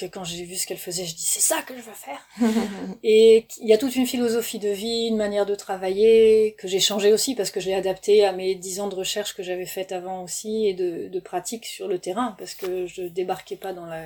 que 0.00 0.06
quand 0.06 0.24
j'ai 0.24 0.44
vu 0.44 0.56
ce 0.56 0.66
qu'elle 0.66 0.78
faisait, 0.78 1.04
je 1.04 1.14
dis 1.14 1.26
c'est 1.26 1.40
ça 1.40 1.62
que 1.62 1.74
je 1.76 1.82
veux 1.82 1.92
faire. 1.92 2.26
et 3.02 3.46
il 3.58 3.68
y 3.68 3.72
a 3.72 3.78
toute 3.78 3.96
une 3.96 4.06
philosophie 4.06 4.58
de 4.58 4.68
vie, 4.68 5.06
une 5.08 5.16
manière 5.16 5.46
de 5.46 5.54
travailler 5.54 6.54
que 6.58 6.68
j'ai 6.68 6.80
changé 6.80 7.12
aussi 7.12 7.34
parce 7.34 7.50
que 7.50 7.60
j'ai 7.60 7.74
adapté 7.74 8.24
à 8.24 8.32
mes 8.32 8.54
dix 8.54 8.80
ans 8.80 8.88
de 8.88 8.94
recherche 8.94 9.34
que 9.34 9.42
j'avais 9.42 9.66
faites 9.66 9.92
avant 9.92 10.22
aussi 10.22 10.66
et 10.66 10.74
de, 10.74 11.08
de 11.08 11.20
pratique 11.20 11.66
sur 11.66 11.88
le 11.88 11.98
terrain 11.98 12.34
parce 12.38 12.54
que 12.54 12.86
je 12.86 13.02
débarquais 13.02 13.56
pas 13.56 13.72
dans 13.72 13.86
la 13.86 14.04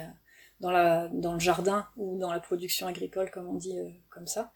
dans 0.61 0.71
la 0.71 1.09
dans 1.13 1.35
le 1.35 1.41
jardin 1.41 1.87
ou 1.97 2.19
dans 2.19 2.33
la 2.33 2.41
production 2.41 2.87
agricole 2.87 3.31
comme 3.31 3.49
on 3.49 3.55
dit 3.55 3.79
euh, 3.79 3.89
comme 4.11 4.27
ça. 4.27 4.53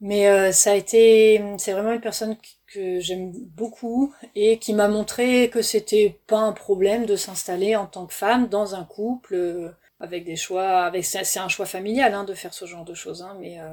Mais 0.00 0.28
euh, 0.28 0.50
ça 0.50 0.72
a 0.72 0.74
été, 0.74 1.42
c'est 1.58 1.72
vraiment 1.72 1.92
une 1.92 2.00
personne 2.00 2.36
que 2.66 3.00
j'aime 3.00 3.32
beaucoup 3.32 4.14
et 4.34 4.58
qui 4.58 4.72
m'a 4.72 4.88
montré 4.88 5.50
que 5.50 5.60
c'était 5.60 6.18
pas 6.26 6.38
un 6.38 6.52
problème 6.52 7.04
de 7.04 7.16
s'installer 7.16 7.76
en 7.76 7.86
tant 7.86 8.06
que 8.06 8.14
femme 8.14 8.48
dans 8.48 8.74
un 8.74 8.84
couple 8.84 9.34
euh, 9.34 9.70
avec 10.00 10.24
des 10.24 10.36
choix, 10.36 10.84
avec 10.84 11.04
c'est 11.04 11.38
un 11.38 11.48
choix 11.48 11.66
familial 11.66 12.14
hein, 12.14 12.24
de 12.24 12.34
faire 12.34 12.54
ce 12.54 12.64
genre 12.64 12.84
de 12.84 12.94
choses, 12.94 13.22
hein, 13.22 13.36
mais. 13.38 13.60
Euh... 13.60 13.72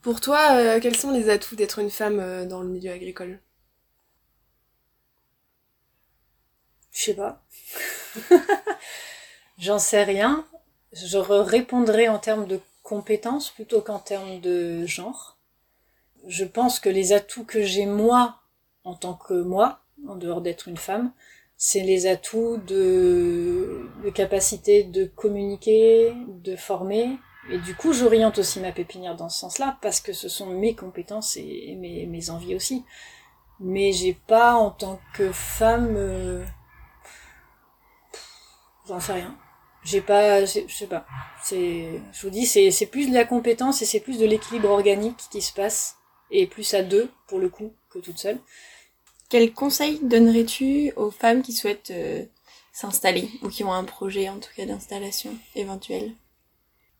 Pour 0.00 0.20
toi, 0.20 0.52
euh, 0.52 0.80
quels 0.80 0.96
sont 0.96 1.10
les 1.10 1.28
atouts 1.30 1.56
d'être 1.56 1.78
une 1.78 1.90
femme 1.90 2.20
euh, 2.20 2.46
dans 2.46 2.62
le 2.62 2.68
milieu 2.68 2.92
agricole? 2.92 3.40
Je 6.92 7.02
sais 7.02 7.14
pas. 7.14 7.44
J'en 9.58 9.78
sais 9.78 10.04
rien. 10.04 10.46
Je 10.92 11.18
répondrai 11.18 12.08
en 12.08 12.18
termes 12.18 12.46
de 12.46 12.60
compétences 12.82 13.50
plutôt 13.50 13.82
qu'en 13.82 13.98
termes 13.98 14.40
de 14.40 14.86
genre. 14.86 15.36
Je 16.26 16.44
pense 16.44 16.80
que 16.80 16.88
les 16.88 17.12
atouts 17.12 17.44
que 17.44 17.62
j'ai 17.62 17.84
moi, 17.84 18.40
en 18.84 18.94
tant 18.94 19.14
que 19.14 19.34
moi, 19.34 19.80
en 20.06 20.16
dehors 20.16 20.40
d'être 20.40 20.68
une 20.68 20.76
femme, 20.76 21.12
c'est 21.56 21.80
les 21.80 22.06
atouts 22.06 22.58
de, 22.58 23.88
de 24.04 24.10
capacité 24.10 24.84
de 24.84 25.06
communiquer, 25.06 26.14
de 26.28 26.54
former. 26.56 27.18
Et 27.50 27.58
du 27.58 27.74
coup, 27.74 27.92
j'oriente 27.92 28.38
aussi 28.38 28.60
ma 28.60 28.72
pépinière 28.72 29.16
dans 29.16 29.28
ce 29.28 29.38
sens-là, 29.38 29.78
parce 29.80 30.00
que 30.00 30.12
ce 30.12 30.28
sont 30.28 30.46
mes 30.46 30.74
compétences 30.74 31.36
et 31.36 31.76
mes, 31.78 32.06
mes 32.06 32.30
envies 32.30 32.54
aussi. 32.54 32.84
Mais 33.60 33.92
j'ai 33.92 34.14
pas, 34.14 34.54
en 34.54 34.70
tant 34.70 35.00
que 35.14 35.32
femme, 35.32 35.94
euh... 35.96 36.44
j'en 38.86 39.00
sais 39.00 39.14
rien. 39.14 39.38
J'ai 39.82 40.00
pas, 40.00 40.44
je 40.44 40.66
sais 40.68 40.88
pas. 40.88 41.06
C'est, 41.42 42.02
je 42.12 42.22
vous 42.22 42.30
dis, 42.30 42.44
c'est, 42.44 42.70
c'est 42.72 42.86
plus 42.86 43.08
de 43.08 43.14
la 43.14 43.24
compétence 43.24 43.80
et 43.80 43.84
c'est 43.84 44.00
plus 44.00 44.18
de 44.18 44.26
l'équilibre 44.26 44.68
organique 44.68 45.28
qui 45.30 45.40
se 45.40 45.52
passe, 45.52 45.96
et 46.30 46.48
plus 46.48 46.74
à 46.74 46.82
deux, 46.82 47.08
pour 47.28 47.38
le 47.38 47.48
coup, 47.48 47.72
que 47.88 48.00
toute 48.00 48.18
seule. 48.18 48.40
Quel 49.28 49.52
conseil 49.52 49.98
donnerais-tu 50.02 50.92
aux 50.96 51.10
femmes 51.10 51.42
qui 51.42 51.52
souhaitent 51.52 51.90
euh, 51.90 52.24
s'installer 52.72 53.28
ou 53.42 53.48
qui 53.48 53.64
ont 53.64 53.72
un 53.72 53.84
projet 53.84 54.28
en 54.28 54.38
tout 54.38 54.50
cas 54.56 54.66
d'installation 54.66 55.30
éventuel 55.54 56.12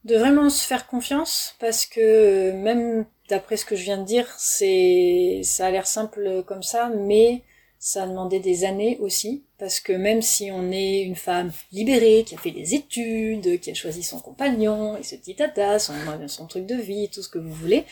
De 0.05 0.17
vraiment 0.17 0.51
se 0.51 0.67
faire 0.67 0.87
confiance 0.89 1.55
parce 1.61 1.87
que 1.87 2.51
même 2.53 3.07
d'après 3.29 3.57
ce 3.57 3.65
que 3.65 3.77
je 3.77 3.85
viens 3.85 3.99
de 3.99 4.05
dire, 4.05 4.27
ça 4.39 5.67
a 5.67 5.71
l'air 5.71 5.87
simple 5.87 6.43
comme 6.47 6.63
ça, 6.63 6.89
mais 6.89 7.43
ça 7.79 8.05
a 8.05 8.07
demandé 8.07 8.41
des 8.41 8.65
années 8.65 8.97
aussi 9.01 9.45
parce 9.59 9.81
que 9.81 9.93
même 9.93 10.23
si 10.23 10.51
on 10.51 10.73
est 10.73 11.03
une 11.03 11.15
femme 11.15 11.53
libérée, 11.73 12.25
qui 12.27 12.35
a 12.35 12.39
fait 12.39 12.51
des 12.51 12.75
études, 12.75 13.61
qui 13.61 13.71
a 13.71 13.75
choisi 13.75 14.03
son 14.03 14.19
compagnon 14.19 14.97
et 14.97 15.03
ce 15.03 15.15
petit 15.15 15.37
tata, 15.37 15.79
son, 15.79 15.95
son 16.27 16.47
truc 16.47 16.67
de 16.67 16.75
vie, 16.75 17.09
tout 17.09 17.23
ce 17.23 17.29
que 17.29 17.39
vous 17.39 17.53
voulez, 17.53 17.85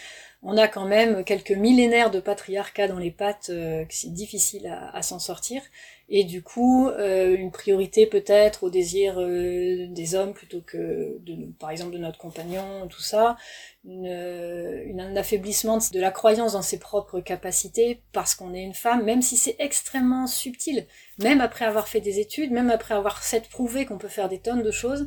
on 0.47 0.59
a 0.59 0.69
quand 0.69 0.85
même 0.85 1.25
quelques 1.25 1.53
millénaires 1.53 2.11
de 2.11 2.21
patriarcat 2.21 2.87
dans 2.87 2.99
les 2.99 3.11
pattes, 3.11 3.49
euh, 3.49 3.87
c'est 3.89 4.13
difficile 4.13 4.67
à, 4.67 5.01
s'en 5.01 5.19
sortir. 5.19 5.63
Et 6.11 6.25
du 6.25 6.43
coup, 6.43 6.87
euh, 6.89 7.35
une 7.35 7.51
priorité 7.51 8.07
peut-être 8.07 8.65
au 8.65 8.69
désir 8.69 9.19
euh, 9.19 9.87
des 9.89 10.15
hommes 10.15 10.35
plutôt 10.35 10.61
que, 10.61 11.17
de, 11.21 11.51
par 11.59 11.71
exemple, 11.71 11.93
de 11.93 11.99
notre 11.99 12.19
compagnon, 12.19 12.87
tout 12.91 13.01
ça. 13.01 13.39
Une, 13.87 14.05
une, 14.05 15.01
un 15.01 15.17
affaiblissement 15.17 15.79
de 15.79 16.01
la 16.01 16.11
croyance 16.11 16.53
dans 16.53 16.63
ses 16.63 16.79
propres 16.79 17.21
capacités 17.21 18.03
parce 18.13 18.35
qu'on 18.35 18.53
est 18.53 18.63
une 18.63 18.75
femme, 18.75 19.03
même 19.03 19.23
si 19.23 19.39
c'est 19.39 19.57
extrêmement 19.59 20.27
subtil. 20.27 20.87
Même 21.19 21.41
après 21.41 21.65
avoir 21.65 21.89
fait 21.89 22.01
des 22.01 22.21
études, 22.21 22.51
même 22.51 22.71
après 22.71 22.95
avoir 22.95 23.23
s'être 23.23 23.49
prouvé 23.49 23.87
qu'on 23.87 23.99
peut 23.99 24.09
faire 24.09 24.29
des 24.29 24.41
tonnes 24.41 24.63
de 24.63 24.71
choses, 24.71 25.07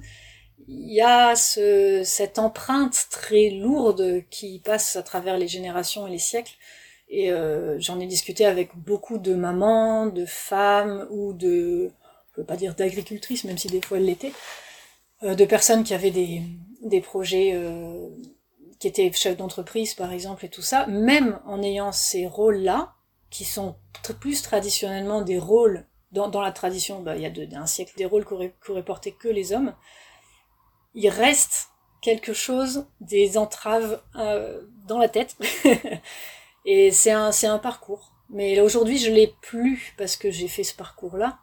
il 0.67 0.93
y 0.93 1.01
a 1.01 1.36
ce, 1.36 2.01
cette 2.03 2.39
empreinte 2.39 3.08
très 3.10 3.49
lourde 3.49 4.23
qui 4.30 4.60
passe 4.60 4.95
à 4.95 5.03
travers 5.03 5.38
les 5.38 5.47
générations 5.47 6.08
et 6.08 6.12
les 6.12 6.19
siècles. 6.19 6.56
Et 7.10 7.32
euh, 7.32 7.80
j'en 7.80 7.99
ai 7.99 8.06
discuté 8.06 8.45
avec 8.45 8.75
beaucoup 8.75 9.17
de 9.17 9.34
mamans, 9.34 10.08
de 10.08 10.25
femmes 10.25 11.08
ou 11.10 11.32
de, 11.34 11.89
je 12.34 12.41
veux 12.41 12.45
pas 12.45 12.58
dire 12.58 12.75
d'agricultrices, 12.75 13.45
même 13.45 13.58
si 13.58 13.67
des 13.67 13.82
fois 13.82 13.97
elles 13.97 14.06
l'étaient, 14.06 14.34
euh, 15.23 15.36
de 15.36 15.45
personnes 15.45 15.86
qui 15.86 15.93
avaient 15.93 16.12
des, 16.12 16.41
des 16.82 16.99
projets, 16.99 17.51
euh, 17.53 18.10
qui 18.80 18.89
étaient 18.89 19.10
chefs 19.13 19.38
d'entreprise 19.38 19.93
par 19.93 20.12
exemple 20.12 20.45
et 20.45 20.49
tout 20.49 20.62
ça, 20.62 20.86
même 20.88 21.39
en 21.45 21.63
ayant 21.63 21.93
ces 21.93 22.27
rôles-là, 22.27 22.93
qui 23.30 23.45
sont 23.45 23.75
plus 24.19 24.41
traditionnellement 24.41 25.21
des 25.21 25.39
rôles, 25.39 25.86
dans, 26.12 26.30
dans 26.30 26.41
la 26.41 26.51
tradition, 26.51 27.01
bah, 27.01 27.15
il 27.15 27.21
y 27.21 27.25
a 27.25 27.30
de, 27.30 27.47
un 27.56 27.67
siècle, 27.67 27.93
des 27.97 28.06
rôles 28.06 28.25
qu'auraient 28.25 28.86
porté 28.86 29.12
que 29.12 29.27
les 29.27 29.53
hommes, 29.53 29.73
il 30.97 31.07
reste 31.10 31.69
quelque 32.01 32.33
chose 32.33 32.88
des 33.01 33.38
entraves 33.38 34.01
euh, 34.15 34.63
dans 34.88 34.97
la 34.97 35.07
tête. 35.07 35.38
et 36.65 36.89
c'est 36.91 37.12
un, 37.12 37.31
c'est 37.31 37.45
un 37.45 37.60
parcours. 37.60 38.15
Mais 38.31 38.60
aujourd'hui, 38.60 38.97
je 38.97 39.12
l'ai 39.12 39.36
plus 39.41 39.93
parce 39.97 40.15
que 40.17 40.31
j'ai 40.31 40.47
fait 40.47 40.63
ce 40.63 40.73
parcours-là. 40.73 41.38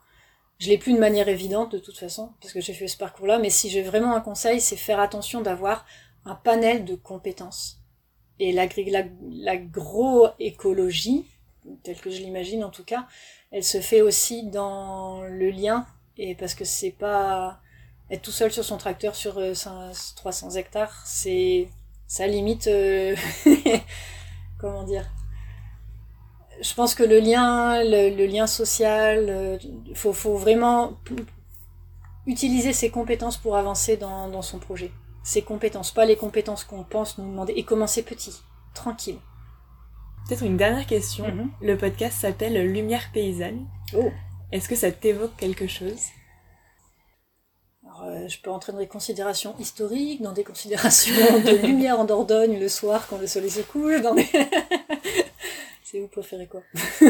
Je 0.58 0.68
l'ai 0.68 0.76
plus 0.76 0.92
de 0.92 0.98
manière 0.98 1.28
évidente 1.28 1.70
de 1.70 1.78
toute 1.78 1.96
façon 1.96 2.32
parce 2.40 2.52
que 2.52 2.60
j'ai 2.60 2.72
fait 2.72 2.88
ce 2.88 2.96
parcours-là. 2.96 3.38
Mais 3.38 3.48
si 3.48 3.70
j'ai 3.70 3.82
vraiment 3.82 4.16
un 4.16 4.20
conseil, 4.20 4.60
c'est 4.60 4.74
faire 4.76 4.98
attention 4.98 5.40
d'avoir 5.40 5.86
un 6.24 6.34
panel 6.34 6.84
de 6.84 6.96
compétences. 6.96 7.78
Et 8.40 8.50
l'agroécologie, 8.52 11.26
telle 11.84 12.00
que 12.00 12.10
je 12.10 12.18
l'imagine 12.18 12.64
en 12.64 12.70
tout 12.70 12.82
cas, 12.82 13.06
elle 13.52 13.62
se 13.62 13.80
fait 13.80 14.00
aussi 14.00 14.48
dans 14.48 15.22
le 15.22 15.50
lien 15.50 15.86
et 16.18 16.34
parce 16.34 16.56
que 16.56 16.64
c'est 16.64 16.90
pas 16.90 17.60
être 18.10 18.22
tout 18.22 18.30
seul 18.30 18.52
sur 18.52 18.64
son 18.64 18.76
tracteur 18.76 19.14
sur 19.14 19.38
euh, 19.38 19.54
300 20.16 20.50
hectares, 20.50 21.02
c'est 21.04 21.68
ça 22.06 22.26
limite 22.26 22.66
euh, 22.66 23.16
comment 24.58 24.84
dire? 24.84 25.10
Je 26.60 26.72
pense 26.74 26.94
que 26.94 27.02
le 27.02 27.18
lien, 27.18 27.82
le, 27.82 28.14
le 28.14 28.26
lien 28.26 28.46
social, 28.46 29.26
euh, 29.28 29.58
faut, 29.94 30.12
faut 30.12 30.36
vraiment 30.36 30.98
utiliser 32.26 32.72
ses 32.72 32.90
compétences 32.90 33.36
pour 33.36 33.56
avancer 33.56 33.96
dans, 33.96 34.28
dans 34.28 34.42
son 34.42 34.58
projet. 34.58 34.92
Ses 35.22 35.42
compétences, 35.42 35.90
pas 35.90 36.04
les 36.04 36.16
compétences 36.16 36.64
qu'on 36.64 36.84
pense 36.84 37.18
nous 37.18 37.28
demander, 37.28 37.54
et 37.56 37.64
commencer 37.64 38.02
petit, 38.02 38.34
tranquille. 38.74 39.18
Peut-être 40.28 40.44
une 40.44 40.56
dernière 40.56 40.86
question. 40.86 41.26
Mhm. 41.26 41.50
Le 41.60 41.76
podcast 41.76 42.20
s'appelle 42.20 42.54
Lumière 42.72 43.10
paysanne. 43.12 43.66
Oh. 43.94 44.10
Est-ce 44.52 44.68
que 44.68 44.76
ça 44.76 44.90
t'évoque 44.90 45.36
quelque 45.36 45.66
chose? 45.66 46.00
Alors, 47.96 48.08
euh, 48.08 48.28
je 48.28 48.40
peux 48.40 48.50
entrer 48.50 48.72
dans 48.72 48.78
des 48.78 48.86
considérations 48.86 49.54
historiques, 49.58 50.22
dans 50.22 50.32
des 50.32 50.44
considérations 50.44 51.14
de 51.14 51.56
lumière 51.66 51.98
en 52.00 52.04
Dordogne 52.04 52.58
le 52.58 52.68
soir 52.68 53.06
quand 53.08 53.18
le 53.18 53.26
soleil 53.26 53.50
se 53.50 53.60
couche, 53.60 54.00
dans 54.00 54.14
des... 54.14 54.26
C'est 55.84 56.00
vous 56.00 56.08
préférez 56.08 56.46
quoi? 56.46 56.62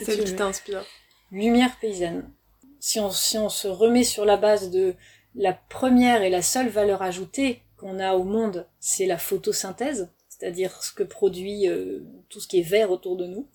Celle 0.00 0.24
qui 0.24 0.34
t'inspire. 0.34 0.84
Lumière 1.30 1.76
paysanne. 1.80 2.30
Si 2.80 3.00
on, 3.00 3.10
si 3.10 3.38
on 3.38 3.48
se 3.48 3.68
remet 3.68 4.04
sur 4.04 4.24
la 4.24 4.36
base 4.36 4.70
de 4.70 4.94
la 5.34 5.52
première 5.52 6.22
et 6.22 6.30
la 6.30 6.42
seule 6.42 6.68
valeur 6.68 7.02
ajoutée 7.02 7.62
qu'on 7.76 7.98
a 7.98 8.14
au 8.14 8.24
monde, 8.24 8.66
c'est 8.80 9.06
la 9.06 9.18
photosynthèse, 9.18 10.10
c'est-à-dire 10.28 10.82
ce 10.82 10.92
que 10.92 11.02
produit 11.02 11.68
euh, 11.68 12.04
tout 12.28 12.40
ce 12.40 12.48
qui 12.48 12.60
est 12.60 12.68
vert 12.68 12.90
autour 12.90 13.16
de 13.16 13.26
nous, 13.26 13.48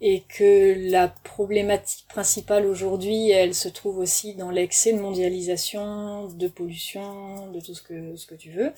et 0.00 0.22
que 0.22 0.90
la 0.90 1.08
problématique 1.08 2.06
principale 2.08 2.66
aujourd'hui, 2.66 3.30
elle 3.30 3.54
se 3.54 3.68
trouve 3.68 3.98
aussi 3.98 4.34
dans 4.34 4.50
l'excès 4.50 4.92
de 4.92 4.98
mondialisation, 4.98 6.26
de 6.28 6.48
pollution, 6.48 7.50
de 7.50 7.60
tout 7.60 7.74
ce 7.74 7.82
que, 7.82 8.16
ce 8.16 8.26
que 8.26 8.34
tu 8.34 8.50
veux. 8.50 8.72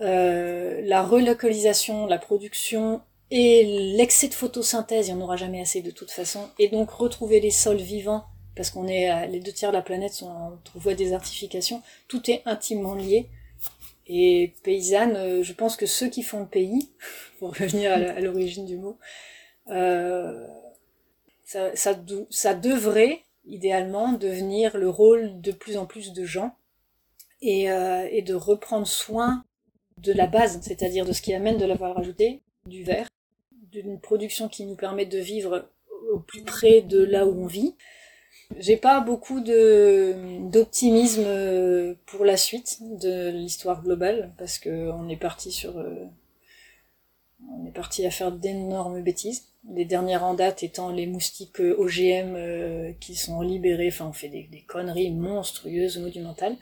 Euh, 0.00 0.82
la 0.84 1.02
relocalisation, 1.02 2.06
la 2.06 2.18
production 2.18 3.00
et 3.30 3.94
l'excès 3.96 4.28
de 4.28 4.34
photosynthèse, 4.34 5.08
il 5.08 5.14
n'y 5.14 5.22
en 5.22 5.24
aura 5.24 5.36
jamais 5.36 5.62
assez 5.62 5.80
de 5.80 5.90
toute 5.90 6.10
façon. 6.10 6.50
Et 6.58 6.68
donc 6.68 6.90
retrouver 6.90 7.40
les 7.40 7.50
sols 7.50 7.76
vivants, 7.78 8.24
parce 8.54 8.68
qu'on 8.68 8.86
est 8.86 9.26
les 9.28 9.40
deux 9.40 9.52
tiers 9.52 9.70
de 9.70 9.76
la 9.76 9.82
planète 9.82 10.12
sont 10.12 10.28
en 10.28 10.58
voie 10.74 10.92
de 10.92 10.98
désertification, 10.98 11.82
tout 12.08 12.30
est 12.30 12.42
intimement 12.44 12.94
lié. 12.94 13.30
Et 14.06 14.52
paysanne, 14.62 15.16
euh, 15.16 15.42
je 15.42 15.52
pense 15.52 15.76
que 15.76 15.86
ceux 15.86 16.08
qui 16.08 16.22
font 16.22 16.40
le 16.40 16.46
pays, 16.46 16.90
pour 17.38 17.56
revenir 17.56 17.92
à 17.92 18.20
l'origine 18.20 18.66
du 18.66 18.76
mot, 18.76 18.98
euh, 19.68 20.46
ça, 21.44 21.74
ça, 21.76 21.94
ça, 22.30 22.54
devrait 22.54 23.24
idéalement 23.44 24.12
devenir 24.12 24.76
le 24.76 24.88
rôle 24.88 25.40
de 25.40 25.52
plus 25.52 25.76
en 25.76 25.86
plus 25.86 26.12
de 26.12 26.24
gens 26.24 26.54
et, 27.40 27.70
euh, 27.70 28.08
et 28.10 28.22
de 28.22 28.34
reprendre 28.34 28.86
soin 28.86 29.44
de 29.98 30.12
la 30.12 30.26
base, 30.26 30.60
c'est-à-dire 30.62 31.04
de 31.04 31.12
ce 31.12 31.22
qui 31.22 31.34
amène 31.34 31.58
de 31.58 31.64
la 31.64 31.74
valeur 31.74 31.98
ajoutée, 31.98 32.42
du 32.66 32.82
verre, 32.82 33.08
d'une 33.70 34.00
production 34.00 34.48
qui 34.48 34.64
nous 34.66 34.76
permet 34.76 35.06
de 35.06 35.18
vivre 35.18 35.68
au 36.10 36.18
plus 36.18 36.42
près 36.42 36.82
de 36.82 37.02
là 37.02 37.26
où 37.26 37.42
on 37.42 37.46
vit. 37.46 37.74
J'ai 38.58 38.76
pas 38.76 39.00
beaucoup 39.00 39.40
d'optimisme 39.40 41.24
euh, 41.24 41.94
pour 42.06 42.24
la 42.24 42.36
suite 42.36 42.78
de 43.00 43.30
l'histoire 43.30 43.82
globale 43.82 44.32
parce 44.36 44.58
que 44.58 44.90
on 44.90 45.08
est 45.08 45.16
parti 45.16 45.50
sur 45.52 45.78
euh, 45.78 46.04
on 47.50 47.66
est 47.66 47.72
parti 47.72 48.04
à 48.06 48.10
faire 48.10 48.32
d'énormes 48.32 49.02
bêtises. 49.02 49.51
Les 49.70 49.84
dernières 49.84 50.24
en 50.24 50.34
date 50.34 50.62
étant 50.62 50.90
les 50.90 51.06
moustiques 51.06 51.60
euh, 51.60 51.76
OGM 51.78 52.94
qui 52.98 53.14
sont 53.14 53.40
libérés. 53.42 53.88
Enfin, 53.88 54.06
on 54.06 54.12
fait 54.12 54.28
des, 54.28 54.44
des 54.44 54.62
conneries 54.62 55.12
monstrueuses, 55.12 55.98
monumentales. 55.98 56.56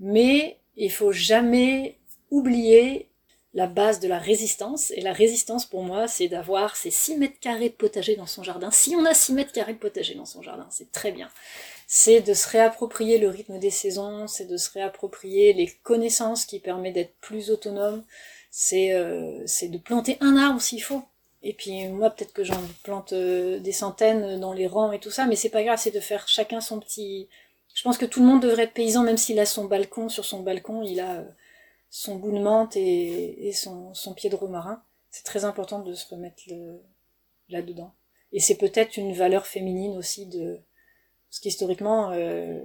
Mais 0.00 0.58
il 0.76 0.90
faut 0.90 1.12
jamais 1.12 1.96
oublier 2.30 3.08
la 3.54 3.66
base 3.66 4.00
de 4.00 4.08
la 4.08 4.18
résistance. 4.18 4.92
Et 4.92 5.00
la 5.00 5.12
résistance, 5.12 5.66
pour 5.66 5.82
moi, 5.82 6.06
c'est 6.08 6.28
d'avoir 6.28 6.76
ces 6.76 6.90
6 6.90 7.16
mètres 7.16 7.40
carrés 7.40 7.70
de 7.70 7.74
potager 7.74 8.16
dans 8.16 8.26
son 8.26 8.42
jardin. 8.42 8.70
Si 8.70 8.94
on 8.94 9.04
a 9.04 9.14
6 9.14 9.32
mètres 9.32 9.52
carrés 9.52 9.74
de 9.74 9.78
potager 9.78 10.14
dans 10.14 10.26
son 10.26 10.42
jardin, 10.42 10.66
c'est 10.70 10.92
très 10.92 11.12
bien. 11.12 11.28
C'est 11.86 12.20
de 12.20 12.34
se 12.34 12.48
réapproprier 12.48 13.18
le 13.18 13.28
rythme 13.28 13.58
des 13.58 13.70
saisons, 13.70 14.26
c'est 14.28 14.44
de 14.44 14.56
se 14.56 14.70
réapproprier 14.70 15.54
les 15.54 15.68
connaissances 15.82 16.44
qui 16.44 16.60
permettent 16.60 16.94
d'être 16.94 17.16
plus 17.20 17.50
autonome, 17.50 18.04
c'est 18.50 18.92
euh, 18.92 19.44
de 19.44 19.78
planter 19.78 20.18
un 20.20 20.36
arbre 20.36 20.60
s'il 20.60 20.82
faut. 20.82 21.02
Et 21.42 21.54
puis 21.54 21.86
moi, 21.88 22.10
peut-être 22.10 22.32
que 22.32 22.44
j'en 22.44 22.60
plante 22.82 23.12
euh, 23.12 23.60
des 23.60 23.72
centaines 23.72 24.40
dans 24.40 24.52
les 24.52 24.66
rangs 24.66 24.92
et 24.92 24.98
tout 24.98 25.10
ça, 25.10 25.26
mais 25.26 25.36
c'est 25.36 25.50
pas 25.50 25.62
grave, 25.62 25.78
c'est 25.78 25.94
de 25.94 26.00
faire 26.00 26.26
chacun 26.28 26.60
son 26.60 26.80
petit... 26.80 27.28
Je 27.74 27.82
pense 27.82 27.98
que 27.98 28.06
tout 28.06 28.20
le 28.20 28.26
monde 28.26 28.42
devrait 28.42 28.64
être 28.64 28.74
paysan, 28.74 29.04
même 29.04 29.16
s'il 29.16 29.38
a 29.38 29.46
son 29.46 29.66
balcon, 29.66 30.08
sur 30.08 30.24
son 30.24 30.42
balcon, 30.42 30.82
il 30.82 31.00
a... 31.00 31.20
Euh, 31.20 31.24
son 31.90 32.16
bout 32.16 32.32
de 32.32 32.38
menthe 32.38 32.76
et, 32.76 33.52
son, 33.52 33.92
pied 34.14 34.30
de 34.30 34.36
romarin. 34.36 34.82
C'est 35.10 35.24
très 35.24 35.44
important 35.44 35.80
de 35.80 35.94
se 35.94 36.06
remettre 36.08 36.42
là-dedans. 37.48 37.94
Et 38.32 38.40
c'est 38.40 38.56
peut-être 38.56 38.96
une 38.96 39.12
valeur 39.14 39.46
féminine 39.46 39.96
aussi 39.96 40.26
de... 40.26 40.60
Parce 41.30 41.40
qu'historiquement 41.40 42.10
euh, 42.12 42.60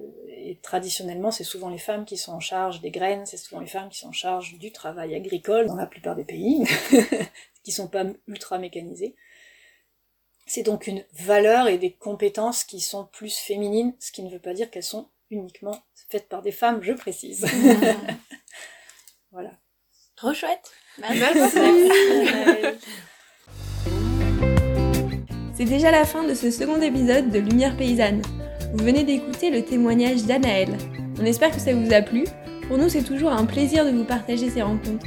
et 0.53 0.57
traditionnellement, 0.57 1.31
c'est 1.31 1.43
souvent 1.43 1.69
les 1.69 1.79
femmes 1.79 2.05
qui 2.05 2.15
sont 2.15 2.31
en 2.33 2.39
charge 2.39 2.79
des 2.79 2.91
graines, 2.91 3.25
c'est 3.25 3.37
souvent 3.37 3.59
les 3.59 3.67
femmes 3.67 3.89
qui 3.89 3.97
sont 3.97 4.09
en 4.09 4.13
charge 4.13 4.59
du 4.59 4.71
travail 4.71 5.15
agricole 5.15 5.65
dans 5.65 5.75
la 5.75 5.87
plupart 5.87 6.15
des 6.15 6.25
pays, 6.25 6.63
qui 7.63 7.71
sont 7.71 7.87
pas 7.87 8.05
ultra 8.27 8.59
mécanisés. 8.59 9.15
C'est 10.45 10.61
donc 10.61 10.85
une 10.85 11.03
valeur 11.13 11.67
et 11.67 11.79
des 11.79 11.91
compétences 11.91 12.63
qui 12.63 12.81
sont 12.81 13.05
plus 13.05 13.35
féminines, 13.35 13.95
ce 13.99 14.11
qui 14.11 14.21
ne 14.21 14.29
veut 14.29 14.37
pas 14.37 14.53
dire 14.53 14.69
qu'elles 14.69 14.83
sont 14.83 15.09
uniquement 15.31 15.81
faites 16.09 16.29
par 16.29 16.43
des 16.43 16.51
femmes, 16.51 16.83
je 16.83 16.93
précise. 16.93 17.47
Voilà. 19.31 19.49
Trop 20.15 20.31
chouette. 20.35 20.71
C'est 25.55 25.65
déjà 25.65 25.89
la 25.89 26.05
fin 26.05 26.23
de 26.23 26.35
ce 26.35 26.51
second 26.51 26.79
épisode 26.79 27.31
de 27.31 27.39
Lumière 27.39 27.75
paysanne. 27.75 28.21
Vous 28.73 28.86
venez 28.86 29.03
d'écouter 29.03 29.51
le 29.51 29.62
témoignage 29.62 30.23
d'Anaël. 30.23 30.69
On 31.21 31.25
espère 31.25 31.51
que 31.51 31.62
ça 31.62 31.75
vous 31.75 31.93
a 31.93 32.01
plu. 32.01 32.23
Pour 32.67 32.79
nous, 32.79 32.89
c'est 32.89 33.03
toujours 33.03 33.31
un 33.31 33.45
plaisir 33.45 33.86
de 33.86 33.91
vous 33.91 34.03
partager 34.03 34.49
ces 34.49 34.63
rencontres. 34.63 35.05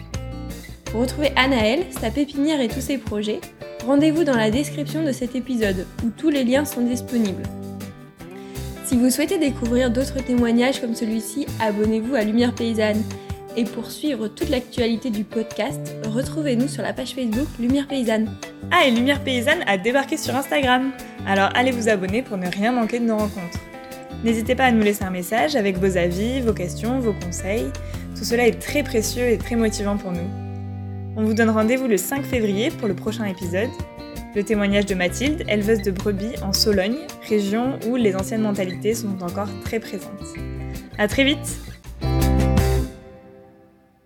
Pour 0.84 1.00
retrouver 1.00 1.32
Anaël, 1.34 1.80
sa 1.90 2.10
pépinière 2.10 2.60
et 2.60 2.68
tous 2.68 2.80
ses 2.80 2.96
projets, 2.96 3.40
rendez-vous 3.84 4.22
dans 4.22 4.36
la 4.36 4.52
description 4.52 5.02
de 5.02 5.10
cet 5.10 5.34
épisode 5.34 5.84
où 6.04 6.10
tous 6.16 6.30
les 6.30 6.44
liens 6.44 6.64
sont 6.64 6.82
disponibles. 6.82 7.42
Si 8.84 8.96
vous 8.96 9.10
souhaitez 9.10 9.38
découvrir 9.38 9.90
d'autres 9.90 10.22
témoignages 10.22 10.80
comme 10.80 10.94
celui-ci, 10.94 11.46
abonnez-vous 11.60 12.14
à 12.14 12.22
Lumière 12.22 12.54
Paysanne 12.54 13.02
et 13.56 13.64
pour 13.64 13.90
suivre 13.90 14.28
toute 14.28 14.50
l'actualité 14.50 15.10
du 15.10 15.24
podcast, 15.24 15.80
retrouvez-nous 16.04 16.68
sur 16.68 16.84
la 16.84 16.92
page 16.92 17.14
Facebook 17.14 17.48
Lumière 17.58 17.88
Paysanne. 17.88 18.30
Ah, 18.72 18.86
et 18.86 18.90
Lumière 18.90 19.22
Paysanne 19.22 19.62
a 19.66 19.78
débarqué 19.78 20.16
sur 20.16 20.34
Instagram. 20.34 20.92
Alors 21.26 21.50
allez 21.54 21.70
vous 21.70 21.88
abonner 21.88 22.22
pour 22.22 22.36
ne 22.36 22.48
rien 22.48 22.72
manquer 22.72 22.98
de 22.98 23.04
nos 23.04 23.16
rencontres. 23.16 23.60
N'hésitez 24.24 24.54
pas 24.54 24.64
à 24.64 24.72
nous 24.72 24.82
laisser 24.82 25.04
un 25.04 25.10
message 25.10 25.54
avec 25.54 25.78
vos 25.78 25.96
avis, 25.96 26.40
vos 26.40 26.52
questions, 26.52 26.98
vos 26.98 27.12
conseils. 27.12 27.70
Tout 28.16 28.24
cela 28.24 28.46
est 28.46 28.60
très 28.60 28.82
précieux 28.82 29.28
et 29.28 29.38
très 29.38 29.54
motivant 29.54 29.96
pour 29.96 30.10
nous. 30.10 30.28
On 31.16 31.24
vous 31.24 31.34
donne 31.34 31.50
rendez-vous 31.50 31.86
le 31.86 31.96
5 31.96 32.24
février 32.24 32.70
pour 32.70 32.88
le 32.88 32.94
prochain 32.94 33.24
épisode. 33.24 33.70
Le 34.34 34.42
témoignage 34.42 34.86
de 34.86 34.94
Mathilde, 34.94 35.44
éleveuse 35.48 35.82
de 35.82 35.90
brebis 35.90 36.34
en 36.42 36.52
Sologne, 36.52 36.98
région 37.28 37.78
où 37.88 37.96
les 37.96 38.16
anciennes 38.16 38.42
mentalités 38.42 38.94
sont 38.94 39.22
encore 39.22 39.48
très 39.64 39.80
présentes. 39.80 40.34
À 40.98 41.08
très 41.08 41.24
vite 41.24 41.65